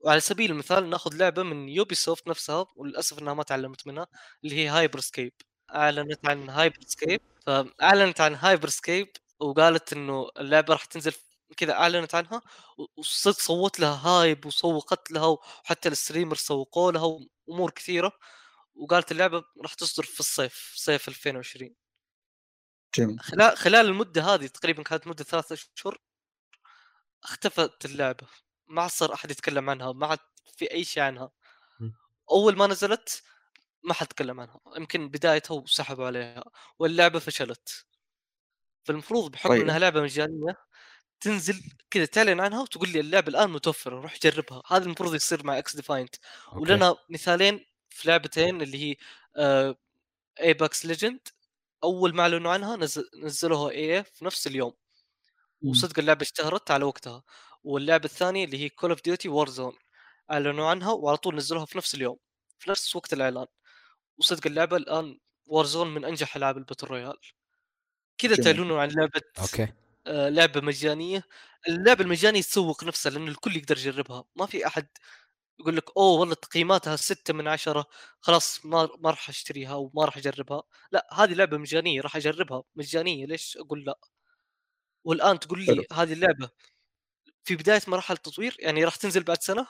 [0.00, 4.06] وعلى سبيل المثال نأخذ لعبة من Ubisoft نفسها وللأسف إنها ما تعلمت منها
[4.44, 5.32] اللي هي Hyper Scape
[5.74, 9.08] أعلنت عن Hyper Scape فأعلنت عن Hyper Scape
[9.40, 11.12] وقالت إنه اللعبة راح تنزل
[11.56, 12.42] كذا أعلنت عنها
[12.96, 18.12] وصدق سوت لها hype وسوقت لها وحتى ال streamer سوقوا لها وأمور كثيرة
[18.74, 21.74] وقالت اللعبة راح تصدر في الصيف صيف 2020
[22.96, 23.20] جميل.
[23.20, 25.98] خلال خلال المدة هذه تقريبا كانت مدة ثلاثة أشهر
[27.24, 28.26] اختفت اللعبة.
[28.66, 30.18] ما صار أحد يتكلم عنها ما عاد
[30.56, 31.30] في أي شيء عنها.
[32.30, 33.22] أول ما نزلت
[33.86, 36.44] ما حد تكلم عنها يمكن بدايتها وسحبوا عليها
[36.78, 37.86] واللعبة فشلت
[38.84, 39.62] فالمفروض بحكم طيب.
[39.62, 40.56] إنها لعبة مجانية
[41.20, 45.58] تنزل كذا تعلن عنها وتقول لي اللعبة الآن متوفرة روح جربها هذا المفروض يصير مع
[45.58, 46.16] XDefiant.
[46.52, 48.96] ولنا مثالين في لعبتين اللي هي
[49.36, 49.76] آه،
[50.40, 51.28] Apex Legends
[51.84, 54.72] أول ما أعلنوا عنها نزل نزلوها إي في نفس اليوم.
[55.62, 57.22] وصدق اللعبة اشتهرت على وقتها
[57.64, 59.72] واللعبة الثانية اللي هي Call of Duty Warzone
[60.30, 62.18] أعلنوا عنها وعلى طول نزلوها في نفس اليوم
[62.58, 63.46] في نفس وقت الإعلان
[64.18, 67.18] وصدق اللعبة الآن Warzone من أنجح العاب ال battle royale.
[68.18, 68.36] كذا.
[68.36, 69.72] تعلنوا عن لعبة أوكي.
[70.06, 71.24] آه، لعبة مجانية.
[71.68, 74.24] اللعبة المجانية تسوق نفسها لأن الكل يقدر يجربها.
[74.36, 74.88] ما في أحد
[75.60, 77.86] يقول لك أوه والله تقييماتها ستة من عشرة
[78.20, 80.62] خلاص ما ما راح أشتريها أو ما راح أجربها.
[80.92, 82.62] لا هذه لعبة مجانية راح أجربها.
[82.76, 83.98] مجانية ليش أقول لا؟
[85.04, 85.74] والآن تقول حلو.
[85.76, 86.50] لي هذه اللعبة
[87.44, 89.66] في بداية مراحل التطوير يعني راح تنزل بعد سنة؟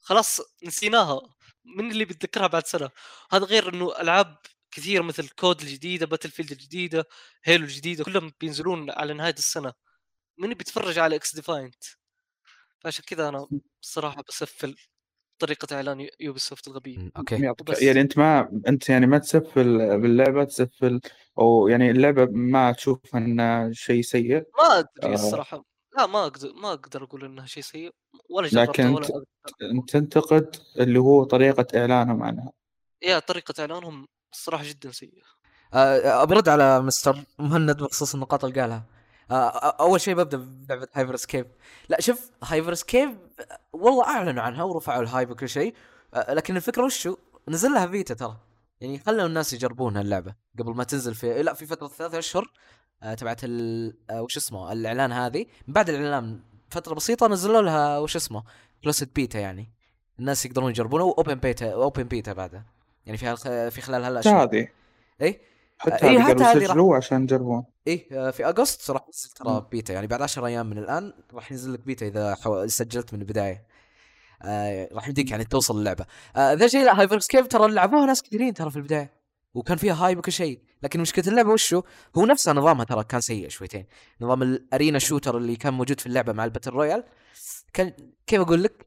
[0.00, 1.34] خلاص نسيناها.
[1.76, 2.90] من اللي بيتذكرها بعد سنة.
[3.30, 4.36] هذا غير إنه ألعاب
[4.70, 7.04] كثير مثل COD الجديدة Battlefield الجديدة
[7.44, 9.72] Halo الجديدة كلهم بينزلون على نهاية السنة.
[10.38, 11.84] من بيتفرج على XDefiant
[12.80, 13.46] فعشان كذا أنا
[13.82, 14.76] الصراحه بسفل
[15.38, 17.48] طريقة إعلان Ubisoft الغبيه okay.
[17.48, 17.82] وبس.
[17.82, 21.00] يعني أنت ما أنت يعني ما تسفل باللعبة تسفل
[21.38, 25.14] أو يعني اللعبة ما تشوف إنها شيء سيء؟ ما أدري آه.
[25.14, 25.64] الصراحة.
[25.96, 27.94] لا ما أقدر ما أقدر أقول إنها شيء سيء
[28.30, 29.24] ولا جربتها لكن ولا أنت أقدر.
[29.88, 32.52] تنتقد اللي هو طريقة إعلانهم عنها.
[33.02, 35.22] يا طريقة إعلانهم الصراحه جدا سيئة.
[35.74, 38.84] آه، برد على مستر مهند بخصوص النقاط اللي قالها.
[39.30, 41.46] آه، أول شيء ببدأ بلعبة Hyper Scape
[41.88, 43.18] لا شوف Hyper Scape
[43.72, 45.74] والله أعلنوا عنها ورفعوا ال hype وكل شيء
[46.14, 47.16] آه، لكن الفكرة وشو؟
[47.48, 48.36] نزل لها فيتا ترى.
[48.80, 52.50] يعني خلوا الناس يجربون اللعبه قبل ما تنزل في لا في فترة ثلاثة أشهر
[53.02, 53.94] آه، تبعت ال...
[54.10, 55.46] آه، وش اسمه الإعلان هذه.
[55.68, 58.44] من بعد الإعلان فترة بسيطة نزلوا لها وش اسمه
[58.82, 59.72] closed beta يعني.
[60.18, 62.64] الناس يقدرون يجربونها و open beta open beta بعدها.
[63.06, 63.36] يعني في.
[63.70, 64.42] في خلال هالأشهر.
[64.42, 64.68] هذه.
[65.22, 65.40] اي
[65.78, 67.64] حتى إيه، حتى هذه راح- عشان يجربون.
[67.86, 69.66] إيه آه، في أغسطس راح ينزل ترى.
[69.70, 72.66] بيتا يعني بعد 10 أيام من الآن راح ينزل لك بيتا إذا حو...
[72.66, 73.66] سجلت من البداية.
[74.42, 76.06] آه راح يمديك يعني توصل اللعبه
[76.36, 79.10] آه ذا شيء لا Hyper Scape ترى لعبوها ناس كثيرين ترى في البداية
[79.54, 81.82] وكان فيها hype وكل شيء لكن مشكلة اللعبة وشو؟
[82.16, 83.86] هو نفسها نظامها ترى كان سيء شويتين.
[84.20, 87.04] نظام ال arena shooter اللي كان موجود في اللعبة مع ال battle royale
[87.72, 87.92] كان
[88.26, 88.86] كيف أقول لك؟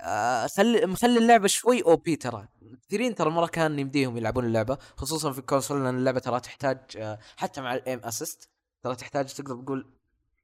[0.00, 2.48] آه خلي مخلي اللعبة شوي OP ترى.
[2.86, 6.78] كثيرين ترى مرة كان يمديهم يلعبون اللعبة خصوصا في ال console لأن اللعبة ترى تحتاج
[6.96, 8.48] آه حتى مع ال aim assist
[8.82, 9.86] ترى تحتاج تقدر تقول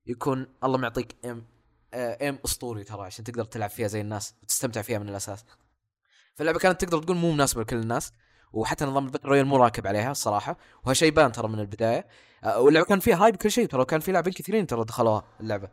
[0.06, 1.44] يكون الله معطيك aim
[1.94, 5.44] آه، aim اسطوري ترى عشان تقدر تلعب فيها زي الناس وتستمتع فيها من الأساس.
[6.34, 8.12] فاللعبة كانت تقدر تقول مو مناسبة لكل الناس
[8.52, 12.06] وحتى نظام ال battle royale مو راكب عليها الصراحة وهالشيء بان ترى من البداية.
[12.44, 15.68] آه، واللعبة كان فيها hype كل شيء ترى كان في لاعبين كثيرين ترى دخلوها اللعبة.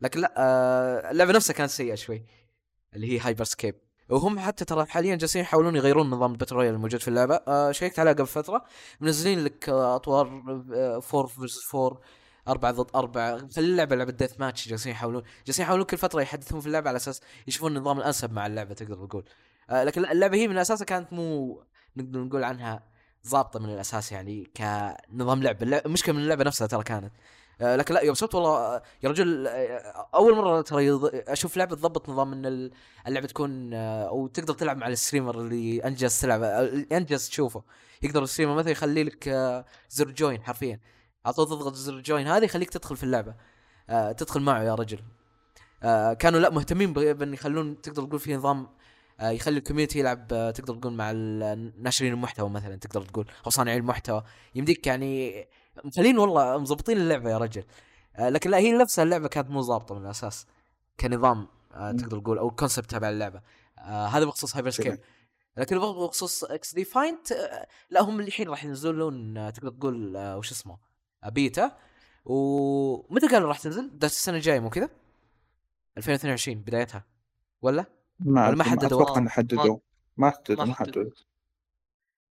[0.00, 2.22] لكن لا آه، اللعبة نفسها كانت سيئة شوي
[2.94, 3.74] اللي هي Hyper Scape
[4.10, 7.34] وهم حتى ترى حاليا جالسين يحاولون يغيرون نظام ال battle royale الموجود في اللعبة.
[7.48, 8.64] آه شيكت عليها قبل فترة.
[9.00, 10.26] منزلين لك آه أطوار
[11.14, 12.00] 4 versus 4
[12.48, 13.38] أربعة ضد أربعة.
[13.38, 17.20] خلي اللعبة لعبة deathmatch جالسين يحاولون جالسين يحاولون كل فترة يحدثون في اللعبة على أساس
[17.46, 19.24] يشوفون النظام الأنسب مع اللعبة تقدر تقول.
[19.70, 21.62] آه لكن اللعبة هي من أساسها كانت مو
[21.96, 22.82] نقدر نقول عنها
[23.28, 25.62] ضابطة من الأساس يعني كنظام لعبة.
[25.62, 27.12] اللعبة مشكلة من اللعبة نفسها ترى كانت.
[27.60, 31.56] آه لكن لا يوم صرت والله آه، يا رجل آه، أول مرة ترى يض- أشوف
[31.56, 32.70] لعبة تضبط نظام إن ال-
[33.06, 36.42] اللعبة تكون آه، أو تقدر تلعب مع ال streamer اللي أنت جالس تلعب
[36.92, 37.62] أنت جالس تشوفه.
[38.02, 39.28] يقدر ال streamer مثلا يخلي لك
[39.90, 40.80] زر join حرفيا.
[41.28, 43.34] على طول تضغط زر join هذا يخليك تدخل في اللعبة.
[43.90, 44.98] آه تدخل معه يا رجل.
[45.82, 48.68] آه كانوا لا مهتمين بأن يخلون تقدر تقول في نظام
[49.20, 53.26] آه يخلي ال community يلعب آه تقدر تقول مع ال- ناشرين المحتوى مثلا تقدر تقول
[53.46, 54.22] أو صانعين المحتوى.
[54.54, 55.46] يمديك يعني
[55.84, 57.64] مخلين والله مظبطين اللعبة يا رجل.
[58.16, 60.46] آه لكن لا هي نفسها اللعبة كانت مو ظابطة من الأساس
[61.00, 63.40] كنظام آه تقدر تقول أو ال concept تبع اللعبة.
[63.78, 64.98] آه هذا بخصوص Hyper Scape جميل.
[65.56, 67.32] لكن بخصوص XDefiant
[67.90, 70.78] لا هم الحين راح ينزلون آه، تقدر تقول آه، وش اسمه؟ آه،
[71.26, 71.78] بيتا
[72.24, 74.88] ومتى قالوا راح تنزل؟ ده السنة الجاية مو كذا؟
[75.98, 77.04] 2022 بدايتها
[77.62, 77.84] ولا؟
[78.20, 79.78] ما ولا ما حددوا؟ أتوقع ان حددوا
[80.16, 81.10] ما حددوا ما حددوا.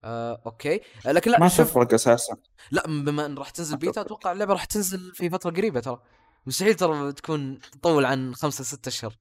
[0.03, 2.37] آه، okay آه، لكن لا ما شوف تفرق أساسا
[2.71, 4.01] لا بما إن راح تنزل بيتا.
[4.01, 6.01] أتوقع اللعبة راح تنزل في فترة قريبة ترى
[6.45, 9.17] مستحيل ترى تكون تطول عن خمسة ستة أشهر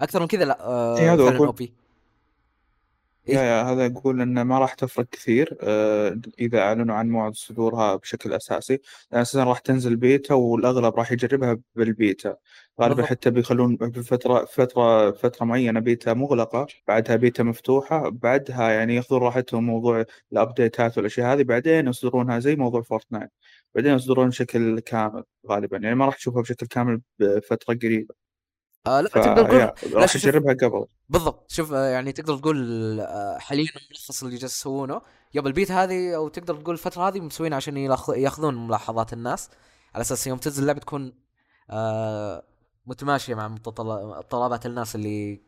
[0.00, 1.54] أكثر من كذا لا آه إيه، هذا فعلا.
[3.28, 7.34] إيه؟ يا يا هذا يقول انه ما راح تفرق كثير آه، إذا أعلنوا عن موعد
[7.34, 8.78] صدورها بشكل أساسي
[9.12, 12.36] لأن أساسا راح تنزل بيتا والأغلب راح يجربها بالبيتا
[12.80, 13.06] غالبا.
[13.06, 19.64] حتى بيخلون بفترة فترة فترة معينة بيتا مغلقة بعدها بيتا مفتوحة بعدها يعني ياخذون راحتهم
[19.66, 23.30] موضوع ال update ات والأشياء هذه بعدين يصدرونها زي موضوع Fortnite
[23.74, 28.29] بعدين يصدرون بشكل كامل غالبا يعني ما راح تشوفها بشكل كامل بفترة قريبة
[28.86, 30.86] آه لا ف تقدر تقول راح شوف- تجربها قبل.
[31.08, 31.50] بالضبط.
[31.50, 35.00] شوف آه، يعني تقدر تقول آه، حاليا الملخص اللي جالس يسوونه.
[35.34, 37.76] يب البيت هذه أو تقدر تقول الفترة هذه مسوينها عشان
[38.16, 39.48] يأخذون ملاحظات الناس.
[39.94, 41.12] على أساس يوم تنزل اللعبة تكون
[41.70, 42.42] آه
[42.86, 43.56] متماشية مع
[44.30, 45.40] طلبات الناس اللي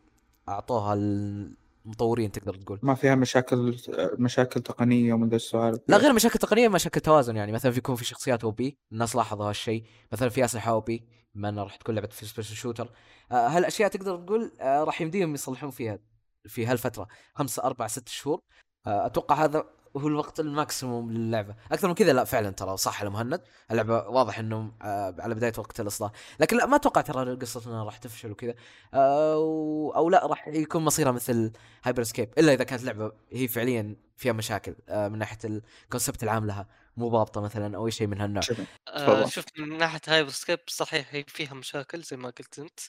[0.48, 2.78] أعطوها المطورين تقدر تقول.
[2.82, 3.76] ما فيها مشاكل
[4.18, 7.36] مشاكل تقنية ومن ذا السوالف لا غير مشاكل تقنية مشاكل توازن.
[7.36, 9.84] يعني مثلا بيكون في شخصيات OP الناس لاحظوا هالشيء.
[10.12, 11.21] مثلا في أسلحة OP.
[11.34, 12.88] بما انها راح تكون لعبة في special shooter
[13.30, 15.98] هالأشياء تقدر تقول آه راح يمديهم يصلحون فيها
[16.46, 18.40] في هالفترة خمسة أربع ست شهور.
[18.86, 19.64] آه أتوقع هذا
[19.96, 21.54] هو الوقت ال maximum للعبة.
[21.72, 25.80] أكثر من كذا لا فعلا ترى صح المهند اللعبة واضح انه آه على بداية وقت
[25.80, 26.10] الإصدار.
[26.40, 28.54] لكن لا ما أتوقع ترى قصة إنها راح تفشل وكذا.
[28.94, 31.52] آه أو لا راح يكون مصيرها مثل
[31.84, 35.38] Hyper Scape إلا إذا كانت لعبة هي فعليا فيها مشاكل آه من ناحية
[35.84, 36.66] ال concept العام لها.
[36.96, 38.40] مو ضابطة مثلا أو شيء من هالنوع.
[38.42, 39.26] شوف آه.
[39.26, 42.80] شوف من ناحية Hyper Scape صحيح هي فيها مشاكل زي ما قلت أنت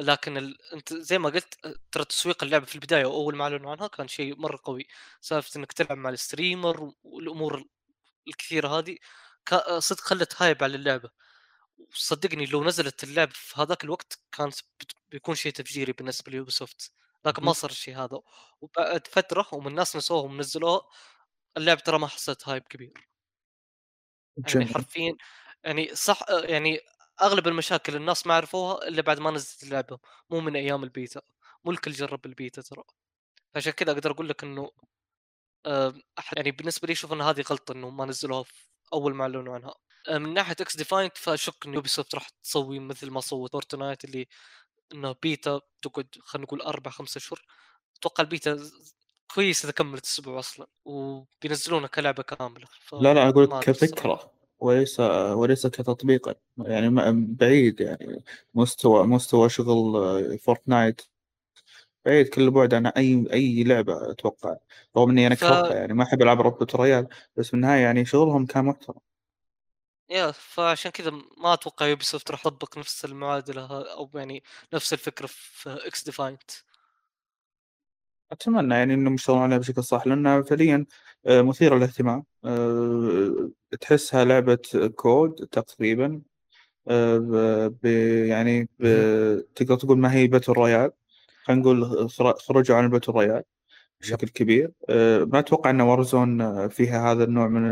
[0.00, 0.58] لكن ال...
[0.74, 4.36] أنت زي ما قلت ترى تسويق اللعبة في البداية وأول ما أعلنوا عنها كان شيء
[4.36, 4.86] مرة قوي.
[5.20, 7.64] سالفة إنك تلعب مع ال streamer والأمور
[8.28, 8.96] الكثيرة هذه
[9.46, 11.10] كا- آه، صدق خلت hype على اللعبة.
[11.78, 14.48] وصدقني لو نزلت اللعبة في هذاك الوقت كان
[14.80, 16.92] بت- بيكون شيء تفجيري بالنسبة ل Ubisoft
[17.24, 17.52] لكن ما.
[17.52, 18.20] صار الشيء هذا.
[18.60, 20.80] وبعد فترة ومن الناس نسوها ونزلوها
[21.56, 23.11] اللعبة ترى ما حصلت hype كبير.
[24.54, 25.16] يعني حرفيا
[25.64, 26.80] يعني صح يعني
[27.22, 29.98] أغلب المشاكل الناس ما عرفوها إلا بعد ما نزلت اللعبة
[30.30, 31.20] مو من أيام البيتا
[31.64, 32.82] مو الكل جرب البيتا ترى.
[33.56, 34.70] عشان كذا أقدر أقول لك إنه
[35.66, 35.94] آه،
[36.36, 38.54] يعني بالنسبة لي أشوف إن هذه غلطة إنه ما نزلوها في
[38.94, 39.74] أول ما أعلنوا عنها.
[40.08, 44.28] آه، من ناحية XDefiant فأشك إن Ubisoft راح تسوي مثل ما سوت Fortnite اللي
[44.94, 47.42] إنه بيتا تقعد خلينا نقول أربع خمسة اشهر
[47.98, 48.58] أتوقع البيتا
[49.34, 52.94] كويس إذا كملت أسبوع أصلا وبينزلونها كلعبة كاملة ف...
[52.94, 53.50] لا لا أقول لك.
[53.60, 56.88] كفكرة وليس وليس كتطبيقا يعني
[57.40, 58.24] بعيد يعني
[58.54, 61.00] مستوى مستوى شغل آه، Fortnite
[62.04, 64.56] بعيد كل البعد عن أي أي لعبة أتوقع
[64.96, 68.04] رغم إني أنا ف- كرهتها يعني ما أحب ألعب رب ريال بس في النهاية يعني
[68.04, 69.00] شغلهم كان محترم
[70.10, 74.42] يا فعشان كذا ما أتوقع Ubisoft راح تطبق نفس المعادلة أو يعني
[74.74, 76.50] نفس الفكرة في XDefiant
[78.32, 80.86] أتمنى يعني إنهم يشتغلون عليها بشكل صح لأنها فعليا
[81.26, 82.24] آه، مثيرة للاهتمام.
[82.44, 84.58] آه، تحسها لعبة
[84.96, 86.20] COD تقريبا
[86.88, 87.86] آه، ب- ب-
[88.26, 90.90] يعني ب- تقدر تقول ما هي battle royale
[91.44, 93.42] خلينا نقول خر- خرجوا عن ال battle royale
[94.00, 94.72] بشكل كبير.
[94.88, 97.62] آه، ما أتوقع إن Warzone فيها هذا النوع من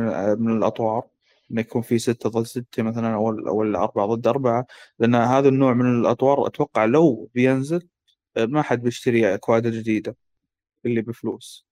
[0.42, 1.06] من الأطوار
[1.50, 4.66] انه يكون في ستة ضد ستة مثلا أو أو أربعة ضد أربعة
[4.98, 7.88] لأن هذا النوع من الأطوار أتوقع لو بينزل
[8.36, 10.16] آه، ما حد بيشتري أكواد جديدة.
[10.86, 11.66] اللي بفلوس.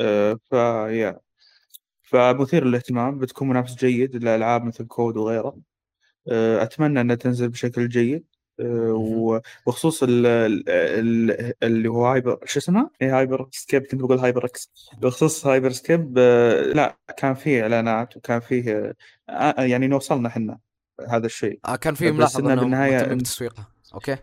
[0.00, 1.20] آه، فيا
[2.02, 5.56] فمثير للاهتمام بتكون منافس جيد للألعاب مثل COD وغيره.
[6.30, 8.24] آه، أتمنى أنها تنزل بشكل جيد.
[8.60, 14.00] آه، و- وخصوص ال- ال- ال- اللي هو Hyper شو اسمها؟ اي Hyper Scape كنت
[14.00, 18.94] بقول HyperX بخصوص Hyper Scape آه، لا كان فيه إعلانات وكان فيه
[19.28, 20.58] آه، يعني نوصلنا إحنا
[21.08, 21.60] هذا الشيء.
[21.64, 23.68] آه كان في بس ملاحظ إنه انهم بالنهاية مهتمين إن- بتسويقها.
[23.94, 24.16] okay.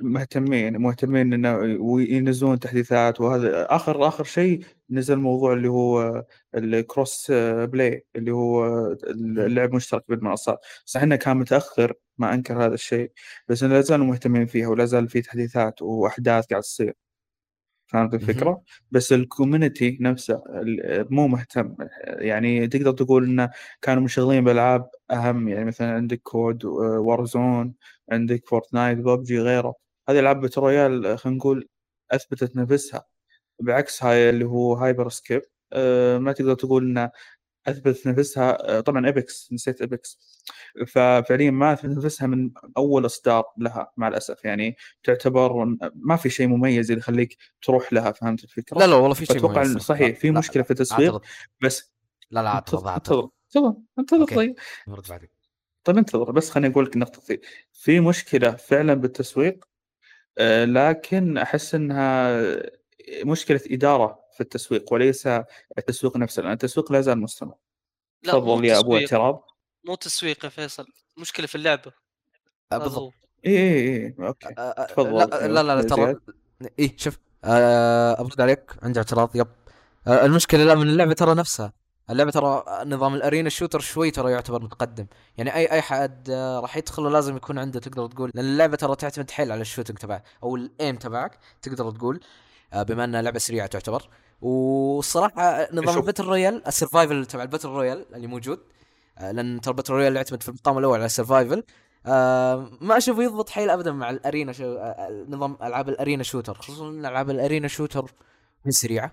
[0.00, 3.74] مهتمين مهتمين إنه وينزلون تحديثات وهذا.
[3.74, 6.24] آخر آخر شيء نزل موضوع اللي هو
[6.54, 7.30] ال
[7.64, 8.66] crossplay اللي هو
[9.14, 13.12] اللعب مشترك بالمنصات صح إنه كان متأخر ما أنكر هذا الشيء
[13.48, 16.94] بس لا زالوا مهتمين فيها ولا زال في تحديثات وأحداث قاعد تصير.
[17.86, 20.42] فهمت الفكرة؟ بس ال community نفسه
[21.10, 21.76] مو مهتم.
[22.04, 23.50] يعني تقدر تقول إنه
[23.82, 25.48] كانوا منشغلين بالالعاب أهم.
[25.48, 27.74] يعني مثلا عندك COD Warzone
[28.12, 29.83] عندك Fortnite PUBG غيره.
[30.08, 31.68] هذه ألعاب battle royale خلينا نقول
[32.12, 33.04] أثبتت نفسها
[33.60, 37.12] بعكس هاي اللي هو Hyper Scape أه، ما تقدر تقول إنها
[37.66, 40.18] أثبتت نفسها أه، طبعا Apex نسيت Apex
[40.86, 46.46] ففعليا ما أثبتت نفسها من أول إصدار لها مع الأسف يعني تعتبر ما في شيء
[46.46, 49.78] مميز اللي يخليك تروح لها فهمت الفكرة؟ لا لا والله في شيء أتوقع.
[49.78, 51.22] صحيح في مشكلة في التسويق.
[51.62, 51.92] بس
[52.30, 54.36] لا لا اعترض اعترض انتظر انتظر.
[54.36, 54.54] طيب
[54.86, 55.30] بعدك
[55.84, 57.40] طيب انتظر بس خليني أقول لك النقطه ذي
[57.72, 59.73] في مشكلة فعلا بالتسويق آه،
[60.66, 62.42] لكن أحس إنها
[63.24, 65.26] مشكلة إدارة في التسويق وليس
[65.78, 67.54] التسويق نفسه لأن التسويق لا زال مستمر.
[68.22, 69.00] لا مو تفضل يا أبو تسويق.
[69.00, 69.46] اعتراض.
[69.84, 70.86] مو تسويق يا فيصل.
[71.16, 71.92] مشكلة في اللعبة.
[72.72, 73.12] آه، بالضبط.
[73.46, 74.48] اي اي اي okay.
[74.58, 76.16] آه، آه، تفضل، لا لا لا, لا ترى.
[76.78, 78.72] اي شوف آه، ابرد عليك.
[78.82, 79.46] عندي اعتراض yep.
[80.06, 81.72] آه، المشكلة لا من اللعبة ترى نفسها.
[82.10, 85.06] اللعبة ترى نظام ال arena shooter شوي ترى يعتبر متقدم.
[85.36, 88.96] يعني اي أي حد آه، راح يدخله لازم يكون عنده تقدر تقول لأن اللعبة ترى
[88.96, 92.20] تعتمد حيل على ال shooting تبعك أو ال aim تبعك تقدر تقول
[92.72, 94.08] آه، بما أنها لعبة سريعة تعتبر.
[94.42, 95.98] والصراحة نظام.
[95.98, 98.60] ال battle royale ال survival تبع ال battle royale اللي موجود
[99.18, 101.64] آه، لأن ترى ال battle royale يعتمد في المقام الأول على ال survival
[102.06, 106.22] آه ما أشوفه يضبط حيل ابدا مع ال arena shoo- آه نظام ألعاب ال arena
[106.22, 108.12] shooter خصوصا ان ألعاب ال arena shooter
[108.64, 109.12] من سريعة.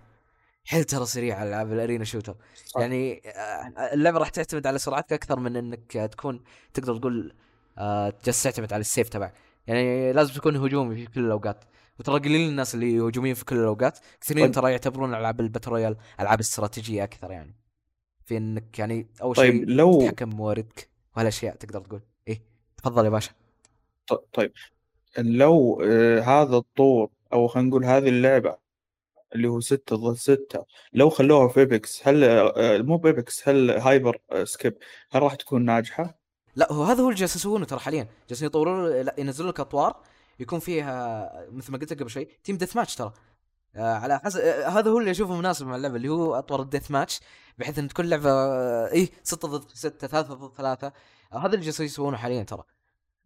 [0.65, 2.35] حيل ترى سريعه العاب ال arena shooter
[2.65, 2.81] صح.
[2.81, 6.43] يعني آه اللعبة راح تعتمد على سرعتك أكثر من إنك آه، تكون
[6.73, 7.33] تقدر تقول
[7.77, 9.33] آه جالس تعتمد على ال safe تبعك.
[9.67, 11.63] يعني لازم تكون هجومي في كل الأوقات.
[11.99, 13.99] وترى قليل الناس اللي هجوميين في كل الأوقات.
[14.21, 14.55] كثيرين طيب.
[14.55, 17.55] ترى يعتبرون العاب ال battle royale ألعاب استراتيجية أكثر يعني.
[18.25, 22.01] في إنك يعني أول طيب شيء لو تتحكم بمواردك وهالاشياء تقدر تقول.
[22.27, 22.41] إيه
[22.77, 23.31] تفضل يا باشا.
[24.33, 24.51] طيب.
[25.17, 28.57] لو آه، هذا الطور أو خلينا نقول هذه اللعبة
[29.35, 30.65] اللي هو ستة ضد ستة.
[30.93, 34.77] لو خلوها في Apex هل آه، مو ب Apex هل Hyper آه، Scape
[35.11, 36.19] هل راح تكون ناجحة؟
[36.55, 38.07] لا هو هذا هو اللي جالس يسوونه ترى حاليا.
[38.29, 40.01] جالسين يطورون ينزلون لك اطوار
[40.39, 43.13] يكون فيها مثل ما قلت قبل شوي team deathmatch ترى.
[43.75, 46.91] آه على حسب آه هذا هو اللي أشوفه مناسب مع اللعبة اللي هو أطور الديث
[46.91, 47.19] ماتش
[47.57, 50.87] بحيث إن تكون لعبة آه إيه 6 ضد 6 3 ضد 3
[51.33, 52.63] آه هذا اللي جالسين يسوونه حاليا ترى.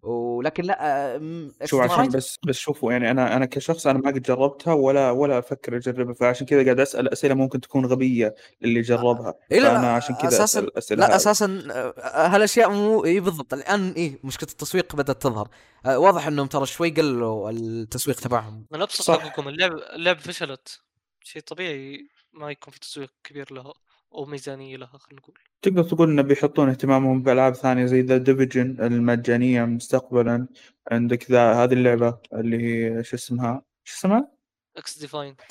[0.05, 0.77] ولكن لا
[1.15, 5.11] آه شو عشان بس بس شوفوا يعني أنا أنا كشخص أنا ما قد جربتها ولا
[5.11, 9.69] ولا أفكر أجربها فعشان كذا قاعد أسأل أسئلة ممكن تكون غبية للي جربها إيه لا
[9.73, 11.15] فأنا لا عشان كذا أساسا أسأل الاسئله لا هذه.
[11.15, 15.47] أساسا آه، هالأشياء مو اي بالضبط الآن إيه مشكلة التسويق بدأت تظهر.
[15.85, 18.65] آه واضح إنهم ترى شوي قلوا التسويق تبعهم.
[18.71, 19.11] من أبسط.
[19.11, 20.81] حقكم اللعب اللعبه فشلت.
[21.23, 23.73] شيء طبيعي ما يكون في تسويق كبير لها
[24.15, 25.35] أو ميزانية لها خلينا نقول.
[25.61, 30.47] تقدر تقول إنه بيحطون اهتمامهم بألعاب ثانية زي The Division المجانية مستقبلا.
[30.91, 34.31] عندك ذا هذه اللعبة اللي هي شو اسمها؟ شو اسمها؟
[34.77, 35.41] XDefiant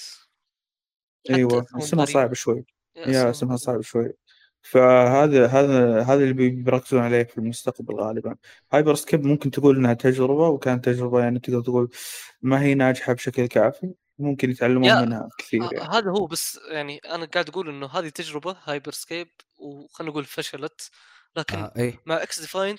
[1.31, 2.65] إيوه اسمها صعب شوي.
[2.97, 4.13] يا اسمها صعب شوي.
[4.63, 8.37] فهذا هذا هذا اللي بي- بيركزون عليه في المستقبل غالبا.
[8.73, 11.91] Hyper Scape ممكن تقول إنها تجربة وكانت تجربة يعني تقدر تقول
[12.43, 13.95] ما هي ناجحة بشكل كافي.
[14.19, 15.81] ممكن يتعلمون منها كثير يعني.
[15.81, 20.25] آه، هذا هو بس يعني أنا قاعد أقول إنه هذه تجربة Hyper Scape وخلينا نقول
[20.25, 20.91] فشلت
[21.37, 22.01] لكن آه إيه.
[22.07, 22.79] مع XDefiant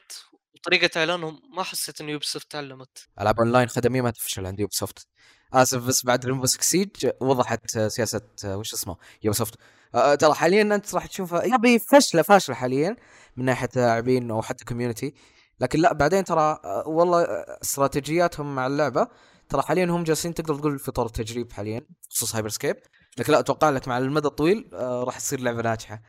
[0.53, 3.07] وطريقة إعلانهم ما حسيت انه Ubisoft تعلمت.
[3.21, 5.07] ألعاب أونلاين خدمية ما تفشل عند Ubisoft
[5.53, 6.89] آسف بس بعد Rainbow Siege
[7.21, 9.55] وضحت آه، سياسة آه، وش اسمه؟ Ubisoft
[9.95, 12.95] آه، ترى حاليا أنت راح تشوفها يبي فشلة فاشلة حاليا
[13.37, 15.13] من ناحية لاعبين أو حتى community
[15.59, 19.07] لكن لا بعدين ترى آه، والله آه، استراتيجياتهم مع اللعبة
[19.49, 22.77] ترى حاليا هم جالسين تقدر تقول في طور التجريب حاليا بخصوص Hyper Scape
[23.17, 26.01] لكن لا أتوقع لك مع المدى الطويل آه، راح تصير لعبة ناجحة.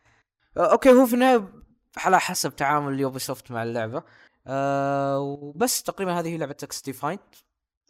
[0.56, 1.52] آه، okay هو في النهاية
[1.96, 4.02] على حسب تعامل Ubisoft مع اللعبة.
[4.46, 7.20] آه وبس تقريبا هذه هي لعبة XDefiant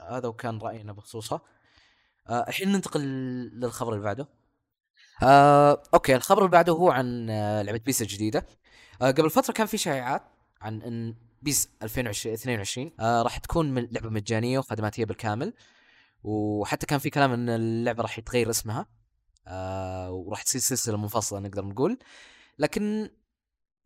[0.01, 1.41] هذا وكان رأينا بخصوصها.
[2.29, 3.01] آه الحين ننتقل
[3.55, 4.29] للخبر اللي بعده.
[5.23, 8.47] آه okay الخبر اللي بعده هو عن آه لعبة PES الجديده
[9.03, 10.23] آه قبل فترة كان في شائعات
[10.61, 15.55] عن إن PES 2022 آه راح تكون من لعبة مجانية وخدماتية بالكامل.
[16.25, 18.87] وحتى كان في كلام إن اللعبة راح يتغير اسمها.
[19.47, 21.99] آه وراح تصير سلسلة منفصلة نقدر نقول.
[22.59, 23.11] لكن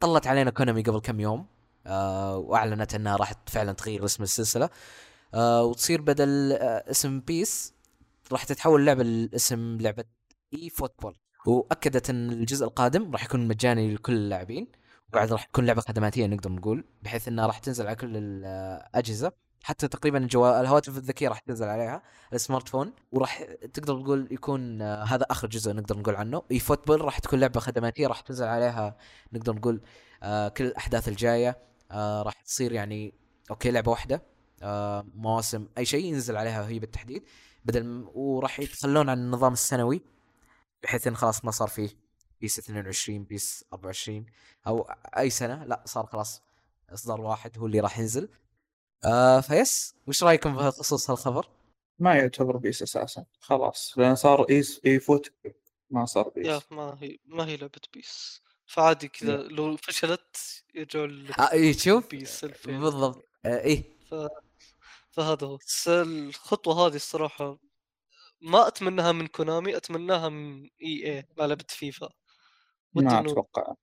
[0.00, 1.46] طلت علينا كونامي قبل كم يوم.
[1.86, 4.70] آه وأعلنت إنها راح فعلا تغير اسم السلسلة.
[5.34, 7.74] آه وتصير بدل آه اسم PES
[8.32, 10.04] راح تتحول اللعبه لاسم لعبة
[10.54, 11.16] eFootball.
[11.46, 14.72] وأكدت إن الجزء القادم راح يكون مجاني لكل اللاعبين.
[15.12, 19.32] وبعد راح تكون لعبة خدماتية نقدر نقول بحيث إنها راح تنزل على كل الأجهزة.
[19.62, 22.02] حتى تقريبا الجوال الهواتف الذكية راح تنزل عليها
[22.32, 23.42] ال smartphone وراح
[23.72, 26.42] تقدر تقول يكون آه هذا آخر جزء نقدر نقول عنه.
[26.50, 28.96] eFootball راح تكون لعبة خدماتية راح تنزل عليها
[29.32, 29.80] نقدر نقول
[30.22, 31.58] آه كل الأحداث الجاية
[31.90, 33.14] آه راح تصير يعني
[33.50, 34.22] okay لعبة واحدة
[35.14, 37.24] مواسم أي شيء ينزل عليها هي بالتحديد.
[37.64, 40.02] بدل وراح يتخلون عن النظام السنوي
[40.82, 41.88] بحيث إن خلاص ما صار فيه
[42.40, 44.26] PES 22 PES 24
[44.66, 44.82] أو
[45.18, 46.42] أي سنة لا صار خلاص
[46.90, 48.28] إصدار واحد هو اللي راح ينزل.
[49.04, 51.48] آه فيصل وش رأيكم بخصوص هالخبر؟
[51.98, 55.32] ما يعتبر PES أساسا خلاص لأن صار eFoot
[55.90, 58.42] ما صار yeah PES ما هي ما هي لعبة PES.
[58.66, 60.36] فعادي كذا لو فشلت
[60.74, 61.06] يرجعوا
[61.38, 63.28] آه شوف PES 2000 بالضبط.
[63.44, 64.14] آه إيه ف...
[65.10, 65.56] فهذا هو.
[65.56, 67.58] بس الخطوة هذه الصراحة
[68.40, 72.08] ما أتمناها من كونامي أتمناها من EA لعبة فيفا.
[72.94, 73.74] ما أتوقع.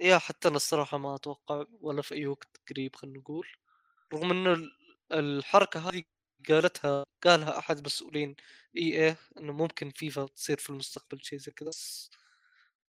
[0.00, 3.46] yeah حتى أنا الصراحة ما أتوقع ولا في أي وقت قريب خلينا نقول.
[4.14, 4.72] رغم إنه ال-
[5.12, 6.02] الحركة هذه
[6.48, 8.36] قالتها قالها أحد مسؤولين
[8.76, 11.70] EA إنه ممكن فيفا تصير في المستقبل شيء زي كذا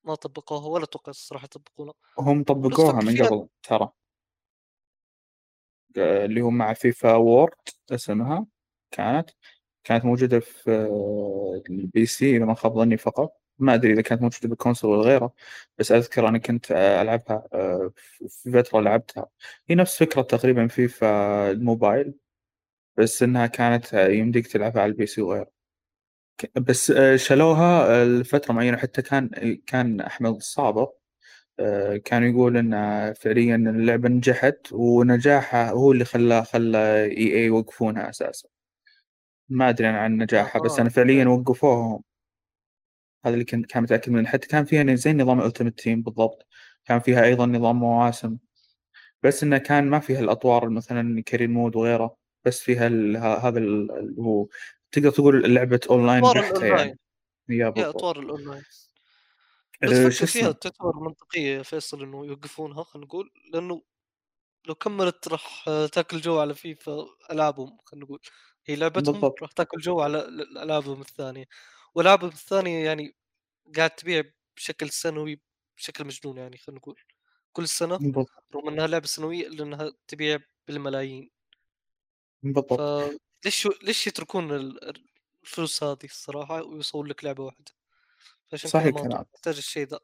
[0.04, 3.22] ما طبقوها ولا أتوقع الصراحة يطبقونها هم طبقوها من.
[3.26, 3.90] قبل ترى.
[5.98, 7.56] اللي هو مع فيفا World
[7.92, 8.46] اسمها
[8.92, 9.30] كانت
[9.84, 13.39] كانت موجودة في آه، ال PC إذا ما خاب ظني فقط.
[13.60, 15.34] ما أدري إذا كانت موجودة بال console ولا غيره
[15.78, 17.92] بس أذكر أنا كنت آه، ألعبها آه،
[18.30, 19.28] في فترة لعبتها.
[19.70, 22.14] هي نفس فكرة تقريبا فيفا الموبايل
[22.98, 25.52] بس إنها كانت آه، يمديك تلعبها على ال PC وغيره.
[26.56, 29.30] بس شالوها لفترة معينة حتى كان
[29.68, 30.92] كان أحمد الصابر
[32.06, 38.50] كان يقول إن فعليا اللعبة نجحت ونجاحها هو اللي خلى خلى EA يوقفونها أساسا.
[39.50, 42.09] ما أدري أنا عن نجاحها بس أنا فعليا okay.
[43.26, 44.28] هذا اللي كنت كان متأكد منه.
[44.28, 46.48] حتى كان فيها زي نظام Ultimate Team بالضبط.
[46.86, 48.38] كان فيها أيضا نظام مواسم.
[49.24, 52.18] بس إنه كان ما فيها الأطوار مثلا career mode وغيره.
[52.46, 54.48] بس فيها ال- هذا ال- اللي هو
[54.92, 57.00] تقدر تقول لعبه أونلاين أطوار بحتة يعني.
[57.50, 58.64] yeah أطوار الأونلاين.
[59.84, 63.32] بس فكر فيها تعتبر منطقيه فيصل إنه يوقفونها خلينا نقول.
[63.54, 63.82] لأنه
[64.68, 68.20] لو كملت راح تاكل جو على فيفا ألعابهم خلينا نقول.
[68.66, 71.46] هي لعبتهم راح تاكل جو على ال- العابهم الثانية.
[71.96, 73.16] والعابهم الثانية يعني
[73.78, 74.24] قاعد تبيع
[74.58, 75.42] بشكل سنوي
[75.78, 77.00] بشكل مجنون يعني خلينا نقول.
[77.54, 78.30] كل سنة بالضبط.
[78.56, 81.32] رغم إنها لعبة سنوية إلا إنها تبيع بالملايين.
[82.44, 82.74] بالضبط.
[83.44, 84.96] فليش ليش يتركون ال-
[85.44, 87.72] الفلوس هذه الصراحة ويسوون لك لعبة واحدة؟
[88.56, 89.06] صحيح كلامك.
[89.06, 90.00] أتوقع تحتاج الشيء ذا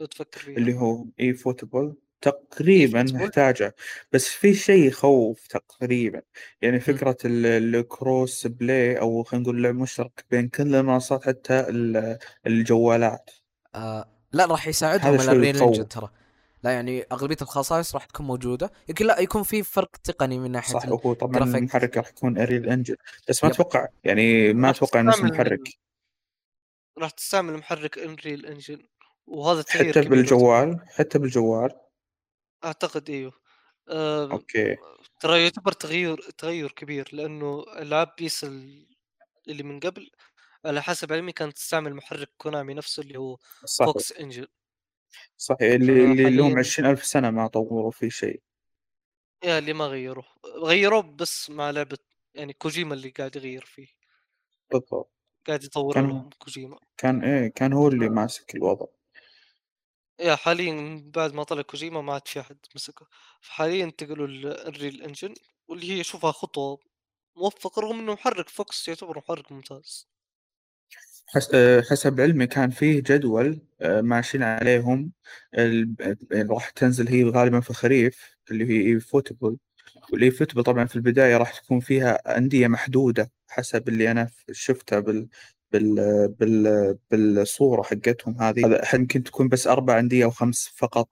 [0.00, 0.56] لو تفكر فيها.
[0.58, 3.02] اللي هو eFootball؟ تقريبا.
[3.02, 3.74] محتاجة
[4.12, 6.22] بس في شيء يخوف تقريبا.
[6.62, 11.60] يعني فكرة ال- ال cross play أو خلينا نقول لعب مشترك بين كل المنصات حتى
[11.60, 13.30] ال- الجوالات.
[13.74, 15.62] آه لا راح يساعدهم يخوف.
[15.62, 16.10] engine ترى.
[16.62, 18.70] لا يعني أغلبية الخصائص راح تكون موجودة.
[18.88, 21.44] يمكن لا يكون في فرق تقني من ناحية صح وهو طبعا.
[21.44, 22.96] المحرك راح يكون Unreal Engine
[23.28, 23.50] بس ما.
[23.50, 25.60] أتوقع يعني ما أتوقع نفس المحرك
[26.98, 28.78] راح تستعمل محرك Unreal Engine
[29.26, 31.70] وهذا حتى بالجوال حتى بالجوال.
[32.64, 33.32] أعتقد إيوه.
[33.88, 34.76] آه okay.
[35.20, 38.86] ترى يعتبر تغير تغير كبير لأنه العاب PES ال-
[39.48, 40.10] اللي من قبل
[40.64, 44.46] على حسب علمي كانت تستعمل محرك كونامي نفسه اللي هو صح Fox Engine
[45.36, 48.42] صحيح اللي اللي لهم فحالياً- عشرين ألف سنة ما طوروا فيه شيء.
[49.44, 50.24] yeah اللي ما غيروه.
[50.64, 51.98] غيروه بس مع لعبة
[52.34, 53.88] يعني كوجيما اللي قاعد يغير فيه.
[54.70, 55.12] بالضبط.
[55.46, 56.78] قاعد يطور كان- لهم كوجيما.
[56.96, 58.86] كان إيه كان هو اللي ماسك الوضع.
[60.20, 63.06] yeah حاليا من بعد ما طلع كوجيما ما عاد في أحد مسكه.
[63.40, 65.34] فحاليا انتقلوا لل Unreal Engine
[65.68, 66.78] واللي هي اشوفها خطوة
[67.36, 68.48] موفقة رغم إنه محرك.
[68.48, 70.08] Fox يعتبر محرك ممتاز.
[71.54, 75.12] آه، حسب علمي كان فيه جدول آه، ماشيين عليهم.
[76.50, 79.58] راح تنزل هي غالبا في الخريف اللي هي eFootball
[80.12, 85.28] وال eFootball طبعا في البداية راح تكون فيها أندية محدودة حسب اللي أنا شفتها بال
[85.72, 88.66] بال بال بالصورة حقتهم هذه.
[88.66, 91.08] هذا يمكن تكون بس أربع أندية أو خمس فقط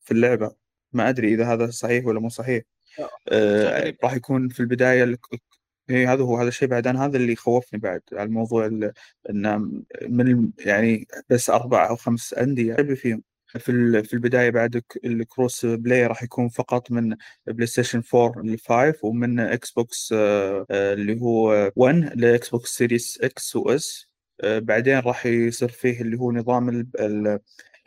[0.00, 0.54] في اللعبة.
[0.92, 2.62] ما أدري إذا هذا صحيح ولا مو صحيح.
[3.28, 3.94] آه.
[4.04, 5.18] راح يكون في البداية ال-
[5.90, 6.86] إيه هذا هو هذا الشيء بعد.
[6.86, 8.92] أنا هذا اللي خوفني بعد على الموضوع ال-
[9.30, 12.34] إن من يعني بس أربع أو خمس
[12.64, 13.22] لعبي فيهم.
[13.58, 18.94] في في البداية بعد ال cross play راح يكون فقط من PlayStation 4 ل 5
[19.02, 24.08] ومن Xbox آه، آه، اللي هو 1 ل Xbox Series X و S
[24.44, 26.88] بعدين راح يصير فيه اللي هو نظام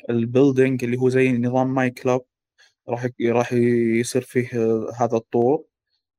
[0.09, 2.21] ال building اللي هو زي نظام myClub
[2.89, 5.65] راح راح يصير فيه آه، هذا الطور.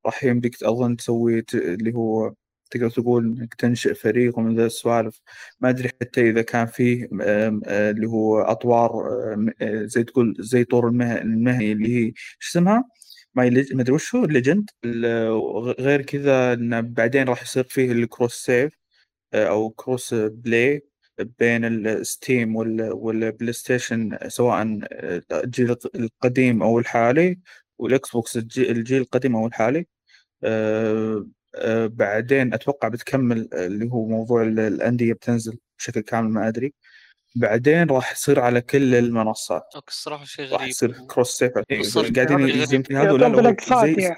[0.06, 2.34] راح يمديك اظن تسوي اللي هو
[2.70, 5.20] تقدر تقول إنك تنشئ فريق ومن ذا السوالف
[5.60, 7.60] ما أدري حتى إذا كان فيه آه،
[7.90, 8.90] اللي هو أطوار
[9.62, 12.84] آه، زي تقول زي طور المه- المهني اللي هي شو اسمها؟
[13.34, 14.70] ما أدري وش هو ال legend
[15.80, 18.72] غير كذا إنه بعدين راح يصير فيه ال cross save
[19.34, 20.86] آه، أو cross play
[21.38, 27.38] بين ال Steam وال PlayStation سواء آه، الجيل القديم أو الحالي
[27.78, 29.86] وال Xbox الجي- الجيل القديم أو الحالي
[30.44, 31.26] آه، آه،
[31.86, 36.74] بعدين أتوقع بتكمل آه، اللي هو موضوع ال- الأندية بتنزل بشكل كامل ما أدري
[37.36, 42.16] بعدين راح يصير على كل المنصات أوكي الصراحة شيء راح غريب يصير cross save بالضبط.
[42.16, 42.38] قاعدين.
[42.74, 43.56] يمكن هذا لا يعطون لا يعني.
[43.56, 44.14] فعليا؟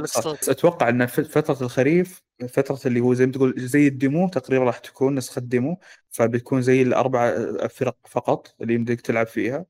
[0.00, 4.64] بس أتوقع إن فترة الخريف فترة اللي هو زي ما تقول زي ال demo تقريبا
[4.64, 5.80] راح تكون نسخة demo
[6.10, 7.34] فبتكون زي الأربع
[7.66, 9.66] فرق فقط اللي يمديك تلعب فيها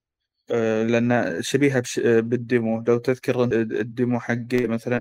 [0.50, 5.00] آه، لأن شبيهة بش- بال demo لو تذكر ال demo حق مثلا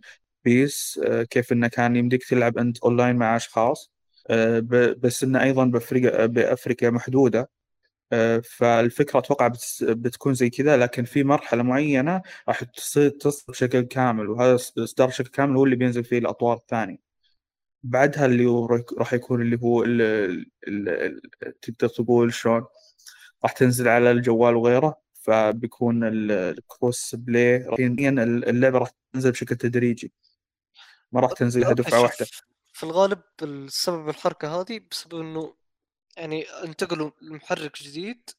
[0.51, 3.91] PES آه، كيف إنه كان يمديك تلعب أنت أونلاين مع أشخاص
[4.29, 4.59] آه،
[4.99, 7.49] بس إنه أيضا بفرق بفرق محدودة.
[8.13, 14.29] آه، فالفكرة أتوقع بتكون زي كذا لكن في مرحلة معينة راح تصير تصدر بشكل كامل
[14.29, 16.97] وهذا إصدار بشكل كامل هو اللي بينزل فيه الأطوار الثانية.
[17.83, 18.45] بعدها اللي
[18.99, 19.83] راح- يكون اللي هو
[21.61, 22.65] تقدر تقول شلون؟
[23.43, 30.13] راح تنزل على الجوال وغيره فبيكون ال- الكروس بلاي ين- اللعبة راح تنزل بشكل تدريجي.
[31.11, 32.25] ما راح تنزل لها دفعه واحدة.
[32.73, 35.53] في الغالب السبب الحركة هذه بسبب إنه
[36.17, 38.29] يعني انتقلوا لمحرك جديد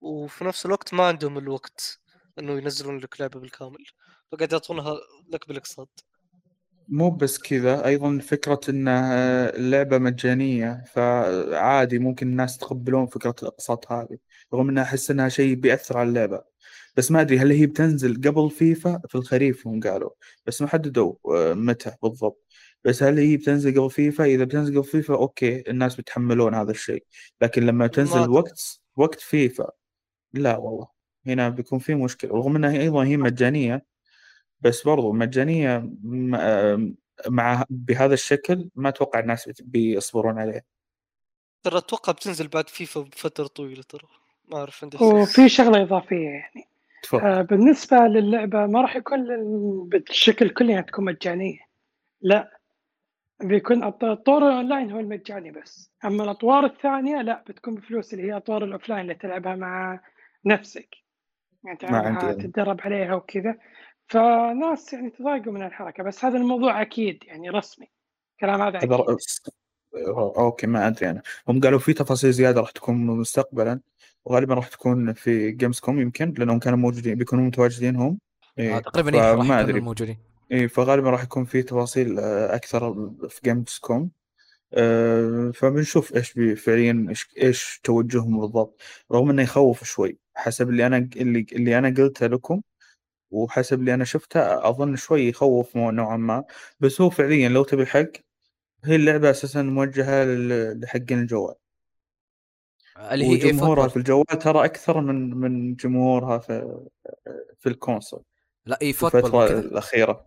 [0.00, 2.00] وفي نفس الوقت ما عندهم الوقت
[2.38, 3.84] إنه ينزلون لك لعبة بالكامل.
[4.32, 4.94] فقاعد يعطونها
[5.32, 6.04] لك بالاقساط
[6.88, 14.18] مو بس كذا أيضا فكرة انها اللعبة مجانية فعادي ممكن الناس يتقبلون فكرة الإقساط هذه
[14.54, 16.44] رغم انها أحس إنها شيء بيأثر على اللعبة.
[16.96, 20.10] بس ما أدري هل هي بتنزل قبل فيفا؟ في الخريف هم قالوا
[20.46, 22.44] بس ما حددوا آه، متى بالضبط.
[22.84, 27.04] بس هل هي بتنزل قبل فيفا؟ إذا بتنزل قبل فيفا أوكي الناس بيتحملون هذا الشيء.
[27.40, 28.30] لكن لما تنزل.
[28.30, 29.70] وقت وقت فيفا
[30.32, 30.88] لا والله
[31.26, 32.30] هنا بيكون في مشكلة.
[32.30, 33.84] رغم إنها أيضا هي مجانية
[34.60, 36.94] بس برضو مجانية م-
[37.28, 40.64] مع بهذا الشكل ما أتوقع الناس بيصبرون عليه
[41.62, 44.08] ترى أتوقع بتنزل بعد فيفا بفترة طويلة ترى.
[44.48, 46.68] ما أعرف عندي وفي شغلة إضافية يعني.
[47.04, 47.26] تفضل.
[47.26, 49.24] آه، بالنسبة للعبة ما راح يكون
[49.88, 51.58] بالشكل كله يعني تكون مجانية.
[52.20, 52.58] لا
[53.40, 55.90] بيكون الط- الطور الاونلاين هو المجاني بس.
[56.04, 60.00] أما الأطوار الثانية لا بتكون بفلوس اللي هي أطوار ال offline اللي تلعبها مع
[60.46, 60.88] نفسك.
[61.64, 62.32] يعني تلعبها.
[62.32, 63.58] تتدرب عليها وكذا.
[64.08, 67.90] فناس يعني تضايقوا من الحركة بس هذا الموضوع أكيد يعني رسمي.
[68.34, 68.92] الكلام هذا أكيد.
[68.94, 69.50] رأس-
[70.38, 71.22] أوكي ما أدري أنا.
[71.48, 73.80] هم قالوا في تفاصيل زيادة راح تكون مستقبلا.
[74.24, 78.18] وغالبا راح تكون في Gamescom يمكن لأنهم كانوا موجودين بيكونوا متواجدين هم
[78.58, 79.80] آه إيه تقريبا إيه راح فما يكونوا أدري.
[79.80, 80.18] موجودين.
[80.52, 84.10] اي فغالبا راح يكون في تفاصيل آه، أكثر في Gamescom
[84.74, 88.80] آه، فبنشوف إيش فعليا إيش إيش توجههم بالضبط.
[89.12, 92.60] رغم إنه يخوف شوي حسب اللي أنا اللي اللي أنا قلته لكم
[93.30, 96.44] وحسب اللي أنا شفته أظن شوي يخوف نوعا ما.
[96.80, 98.06] بس هو فعليا لو تبي الحق
[98.84, 100.24] هي اللعبة أساسا موجهة
[100.74, 101.54] لحقين الجوال.
[102.98, 106.78] اللي هي اي وجمهورها في الجوال ترى أكثر من من جمهورها في
[107.58, 108.22] في ال console.
[108.66, 110.26] لا eFootball الفترة الأخيرة.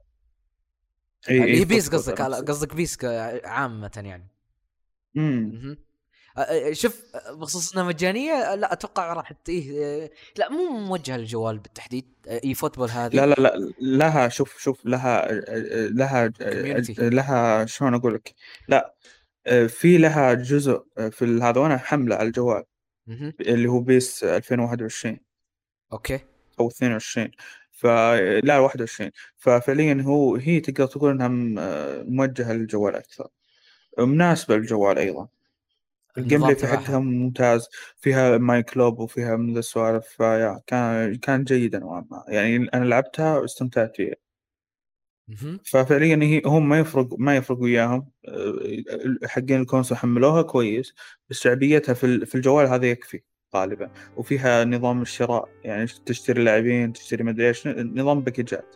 [1.30, 2.22] إي اللي هي PES قصدك.
[2.22, 2.98] قصدك PES
[3.46, 4.28] عامة يعني.
[5.18, 5.78] امم
[6.72, 12.06] شوف بخصوص إنها مجانية لا أتوقع راح إيه آه، لا مو موجهة للجوال بالتحديد.
[12.28, 13.16] eFootball هذه.
[13.16, 15.32] لا لا لا لها شوف شوف لها
[15.90, 17.00] لها Community.
[17.00, 18.36] لها شلون أقول لك
[18.68, 18.94] لا.
[19.68, 22.64] في لها جزء في ال- هذا وأنا حمله على الجوال.
[23.42, 25.20] اللي هو PES 2021
[25.94, 26.20] أوكي.
[26.60, 27.32] أو 22
[27.72, 33.28] فلا 21 ففعليا هو هي تقدر تقول إنها م- موجهة للجوال أكثر.
[34.00, 35.28] مناسبة للجوال أيضا.
[36.18, 36.68] ال gameplay في.
[36.68, 37.68] حقها ممتاز.
[37.98, 40.06] فيها myClub وفيها من السوالف.
[40.08, 44.16] فيا كان كان جيدا نوعا ما يعني أنا لعبتها واستمتعت فيها.
[45.64, 48.10] ففعليا هي هم ما يفرق ما يفرق وياهم.
[48.28, 48.78] أه،
[49.26, 50.94] حقين ال console حملوها كويس
[51.30, 53.22] بس شعبيتها في في الجوال هذا يكفي
[53.56, 53.90] غالبا.
[54.18, 58.76] وفيها نظام الشراء يعني تشتري لاعبين تشتري مدري إيش نظام باكجات.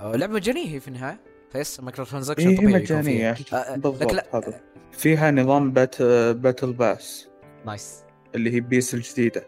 [0.00, 1.20] آه، لعبة مجانية هي في النهاية
[1.52, 4.60] فيه micro transaction طبيعي فيها آه، آه، لكن بالضبط لا هذا.
[4.92, 6.02] فيها نظام بات
[6.32, 7.28] battle pass
[7.66, 8.04] nice.
[8.34, 9.46] اللي هي PES الجديدة.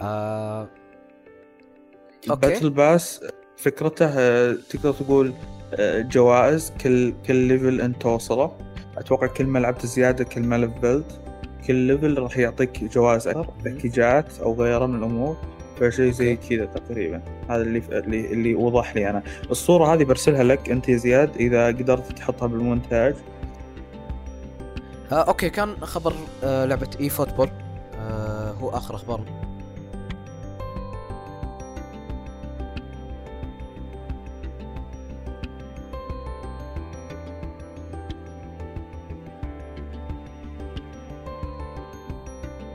[0.00, 0.70] آه...
[2.30, 2.46] أوكي.
[2.46, 3.24] ال battle pass
[3.58, 5.32] فكرته آه، تقدر تقول
[5.74, 8.52] آه، جوائز كل كل level انت توصله.
[8.98, 11.20] أتوقع كل ما لعبت زيادة كل ما لفلت
[11.66, 15.36] كل level راح يعطيك جوائز أكثر باكجات أو غيره من الأمور.
[15.80, 17.22] فشيء زي كذا تقريبا.
[17.50, 19.22] هذا اللي اللي اللي وضح لي أنا.
[19.50, 23.14] الصورة هذه برسلها لك أنت يا زياد إذا قدرت تحطها بالمونتاج.
[25.12, 25.50] آه أوكي.
[25.50, 26.12] كان خبر
[26.44, 27.48] آه لعبة eFootball
[27.94, 29.20] آه هو آخر أخبار.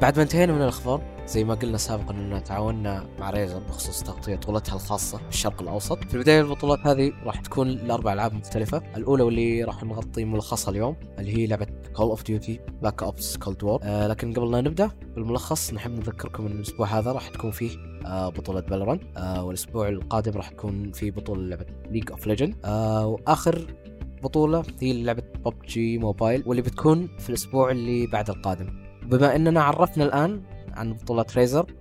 [0.04, 4.36] بعد ما انتهينا من الأخبار زي ما قلنا سابقا أننا تعاوننا مع Razer بخصوص تغطية
[4.36, 6.04] بطولتها الخاصة في الشرق الأوسط.
[6.04, 8.82] في البداية البطولات هذه راح تكون لاربع ألعاب مختلفة.
[8.98, 13.64] الأولى واللي راح نغطي ملخصها اليوم اللي هي لعبة Call of Duty Black Ops Cold
[13.64, 18.30] War لكن قبل لا نبدأ بالملخص نحب نذكركم إن الأسبوع هذا راح تكون فيه آه
[18.30, 22.56] بطولة Valorant آه والأسبوع القادم راح تكون في بطولة لعبة League of Legends
[23.06, 23.76] وآخر
[24.24, 28.83] بطولة هي لعبة PUBG Mobile واللي بتكون في الأسبوع اللي بعد القادم.
[29.06, 30.42] بما إننا عرفنا الآن
[30.74, 31.74] عن بطولة Razer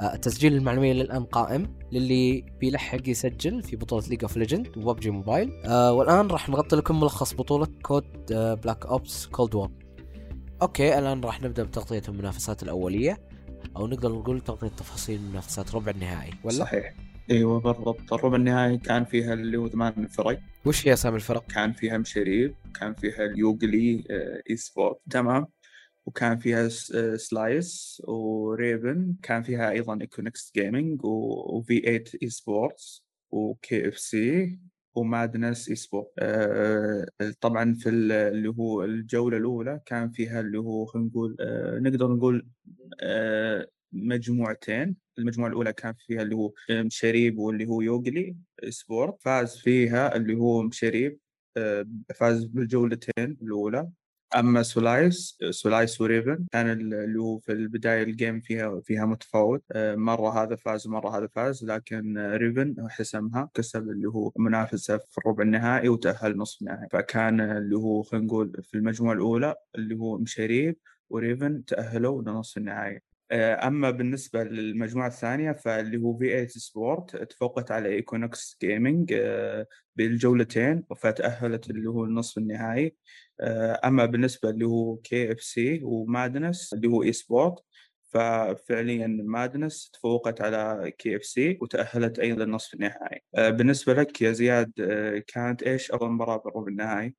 [0.00, 5.10] آه، التسجيل للمعلومية للآن قائم للي بيلحق يسجل في بطولة League of Legends و PUBG
[5.10, 5.52] Mobile.
[5.64, 9.70] آه والآن راح نغطي لكم ملخص بطولة COD آه Black Ops Cold War
[10.62, 13.18] okay الآن راح نبدأ بتغطية المنافسات الأولية
[13.76, 16.94] أو نقدر نقول تغطية تفاصيل منافسات ربع النهائي ولا؟ صحيح.
[17.30, 18.12] إيوه بالضبط.
[18.12, 22.52] الربع النهائي كان فيها اللي هو ثمان فرق وش هي أسامي الفرق؟ كان فيها مشاريب
[22.80, 25.46] كان فيها ال Ugly آه، Esport تمام.
[26.06, 32.95] وكان فيها س- آه، سلايس و Raven كان فيها أيضا Iconics Gaming و V8 Esports
[32.95, 34.58] و KFC
[34.94, 36.08] و Madness Esport
[37.40, 42.08] طبعا في ال- اللي هو الجولة الأولى كان فيها اللي هو خلينا نقول آه، نقدر
[42.12, 42.46] نقول
[43.02, 44.96] آه، مجموعتين.
[45.18, 48.36] المجموعة الأولى كان فيها اللي هو مشاريب واللي هو Ugly
[48.68, 51.18] Esport فاز فيها اللي هو مشاريب
[51.56, 53.88] آه، فاز بالجولتين الأولى.
[54.34, 59.06] أما سولايس سولايس و Raven كان ال- اللي هو في البداية ال game فيها فيها
[59.06, 59.64] متفاوت.
[59.72, 64.98] آه، مرة هذا فاز ومرة هذا فاز لكن آه، Raven حسمها كسب اللي هو منافسة
[64.98, 66.88] في الربع النهائي وتأهل نصف النهائي.
[66.92, 70.76] فكان اللي هو خلينا نقول في المجموعة الأولى اللي هو مشاريب
[71.10, 73.00] و Raven تأهلوا لنصف النهائي.
[73.32, 79.14] أما بالنسبة للمجموعة الثانية فاللي هو V8 Esport تفوقت على Iconics Gaming
[79.96, 82.96] بالجولتين فتأهلت اللي هو النصف النهائي
[83.40, 87.54] آه، أما بالنسبة اللي هو KFC و Madness اللي هو Esport
[88.12, 95.18] ففعليا Madness تفوقت على KFC وتأهلت أيضا للنصف النهائي آه، بالنسبة لك يا زياد آه،
[95.26, 97.14] كانت إيش افضل مباراة بالربع النهائي؟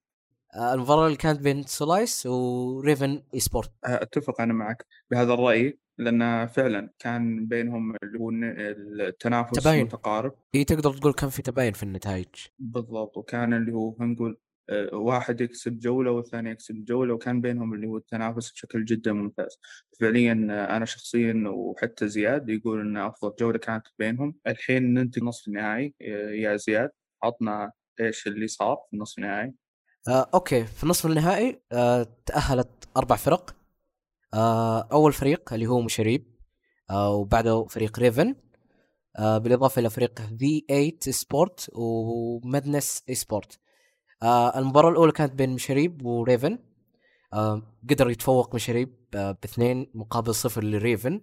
[0.56, 6.48] آه، المباراة اللي كانت بين سولايس و Raven Esport أتفق أنا معك بهذا الرأي لأن
[6.48, 9.86] فعلا كان بينهم اللي هو التنافس تباين.
[9.86, 10.34] متقارب.
[10.56, 12.28] إي تقدر تقول كان في تباين في النتائج.
[12.60, 14.38] بالضبط وكان اللي هو نقول
[14.70, 19.60] آه، واحد يكسب جولة والثاني يكسب جولة وكان بينهم اللي هو التنافس بشكل جدا ممتاز.
[20.00, 24.36] فعليا آه، أنا شخصيا وحتى زياد يقول أن أفضل جولة كانت بينهم.
[24.48, 26.90] الحين ننتقل نصف النهائي آه، يا زياد
[27.24, 29.54] عطنا إيش اللي صار في النصف النهائي؟
[30.08, 30.64] آه، أوكي.
[30.66, 33.56] في النصف النهائي آه، تأهلت أربع فرق.
[34.34, 36.38] آه، أول فريق اللي هو مشاريب
[36.90, 38.36] آه، وبعده فريق Raven.
[39.20, 43.60] آه، بالإضافة إلى فريق V8 Esport و Madness Esport
[44.24, 46.60] آه، المباراة الأولى كانت بين مشاريب و Raven.
[47.34, 51.22] آه، قدر يتفوق مشاريب آه، باثنين مقابل صفر ل Raven.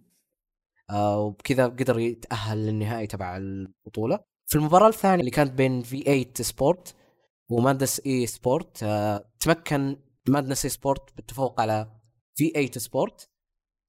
[0.90, 4.20] آه، وبكذا قدر يتأهل للنهائي تبع البطولة.
[4.46, 6.94] في المباراة الثانية اللي كانت بين V8 Esport
[7.48, 9.96] و Madness Esport آه، تمكن
[10.28, 11.90] Madness Esport بالتفوق على
[12.34, 13.28] V8 Esport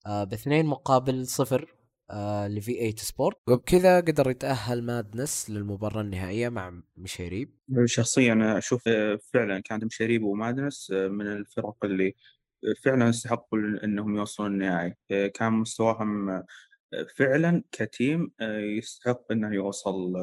[0.07, 1.76] آه، باثنين مقابل صفر
[2.11, 3.38] آه، ل V8 Esport.
[3.48, 7.49] وبكذا قدر يتأهل Madness للمباراة النهائية مع مشاريب
[7.86, 12.15] شخصيا آه، فعلا كانت مشاريب و Madness من الفرق اللي
[12.84, 14.94] فعلا يستحقوا أنهم يوصلون النهائي.
[15.34, 16.44] كان مستواهم
[17.15, 18.31] فعلا ك team
[18.77, 20.14] يستحق أنه يوصل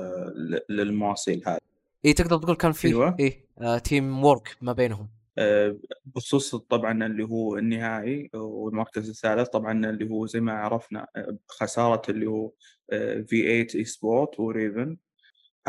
[0.68, 1.71] للمواصيل هذه.
[2.04, 3.16] اي تقدر تقول كان في أيوة.
[3.20, 5.08] اي آه teamwork ما بينهم.
[5.38, 11.38] آه، بخصوص طبعا اللي هو النهائي والمركز الثالث طبعا اللي هو زي ما عرفنا آه،
[11.48, 12.52] خسارة اللي هو
[13.26, 14.96] V8 Esport و Raven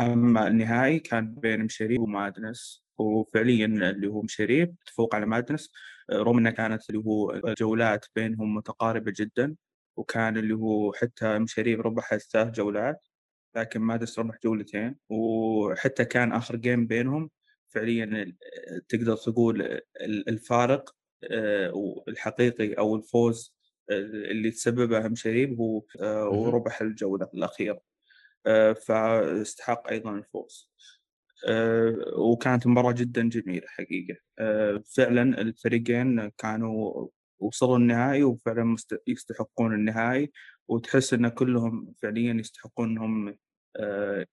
[0.00, 5.72] أما النهائي كان بين مشاريب و Madness وفعليا اللي هو مشاريب تفوق على Madness
[6.10, 9.56] آه، رغم إنها كانت اللي هو جولات بينهم متقاربة جدا
[9.96, 13.08] وكان اللي هو حتى مشاريب ربح ثلاث جولات.
[13.56, 17.30] لكن Madness ربح جولتين وحتى كان آخر game بينهم
[17.68, 18.36] فعليا
[18.88, 19.62] تقدر تقول
[20.00, 20.94] ال- الفارق
[21.30, 23.54] آه، الحقيقي أو الفوز
[23.90, 26.28] اللي تسببه مشاريب هو آه،.
[26.28, 27.80] وربح الجولة الأخيرة.
[28.46, 30.70] آه، فاستحق أيضا الفوز.
[32.18, 34.16] وكانت مباراة جدا جميلة حقيقة.
[34.38, 37.08] آه، فعلا الفريقين كانوا
[37.38, 38.76] وصلوا النهائي وفعلا
[39.08, 40.32] يستحقون النهائي.
[40.68, 43.36] وتحس إن كلهم فعليا يستحقون إنهم
[43.76, 44.26] آه،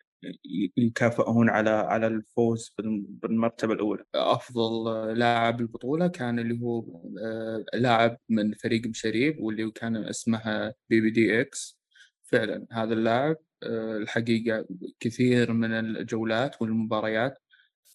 [0.78, 4.04] يكافئون على على الفوز بال- بالمرتبة الأولى.
[4.16, 10.74] أفضل آه، لاعب البطولة كان اللي هو آه، لاعب من فريق مشاريب واللي كان اسمه
[10.90, 11.80] BBDX.
[12.24, 14.66] فعلا هذا اللاعب آه، الحقيقة
[15.00, 17.38] كثير من الجولات والمباريات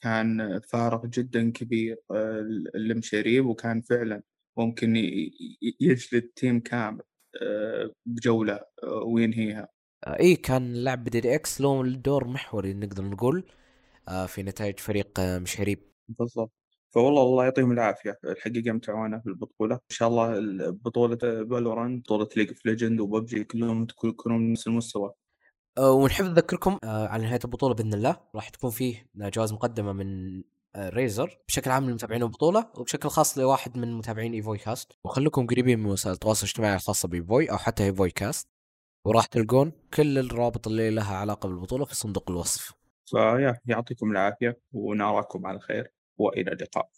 [0.02, 1.96] كان فارق جدا كبير
[2.74, 4.22] لمشاريب وكان فعلا
[4.58, 4.96] ممكن
[5.80, 7.02] يجلد team كامل.
[8.06, 9.68] بجولة آه، وينهيها.
[10.06, 13.44] آه اي كان لاعب BBDX له دور محوري نقدر نقول
[14.08, 16.52] آه في نتائج فريق مشاريب بالضبط.
[16.94, 18.18] فوالله الله يعطيهم العافية.
[18.24, 20.40] الحقيقة متعونا في البطولة إن شاء الله
[20.70, 25.12] بطولة Valorant بطولة League of Legends و PUBG كلهم يكونون نفس المستوى.
[25.78, 30.42] ونحب نذكركم على نهاية البطولة بإذن الله راح تكون فيه جوائز مقدمة من
[30.78, 35.86] Razer بشكل عام لمتابعين البطولة وبشكل خاص لواحد من متابعين ايفوي كاست وخليكم قريبين من
[35.86, 38.48] وسائل التواصل الاجتماعي الخاصة بايفوي أو حتى ايفوي كاست
[39.06, 42.72] وراح تلقون كل الروابط اللي لها علاقة بالبطولة في صندوق الوصف.
[43.10, 46.90] فيا يعطيكم العافية ونراكم على خير وإلى اللقاء.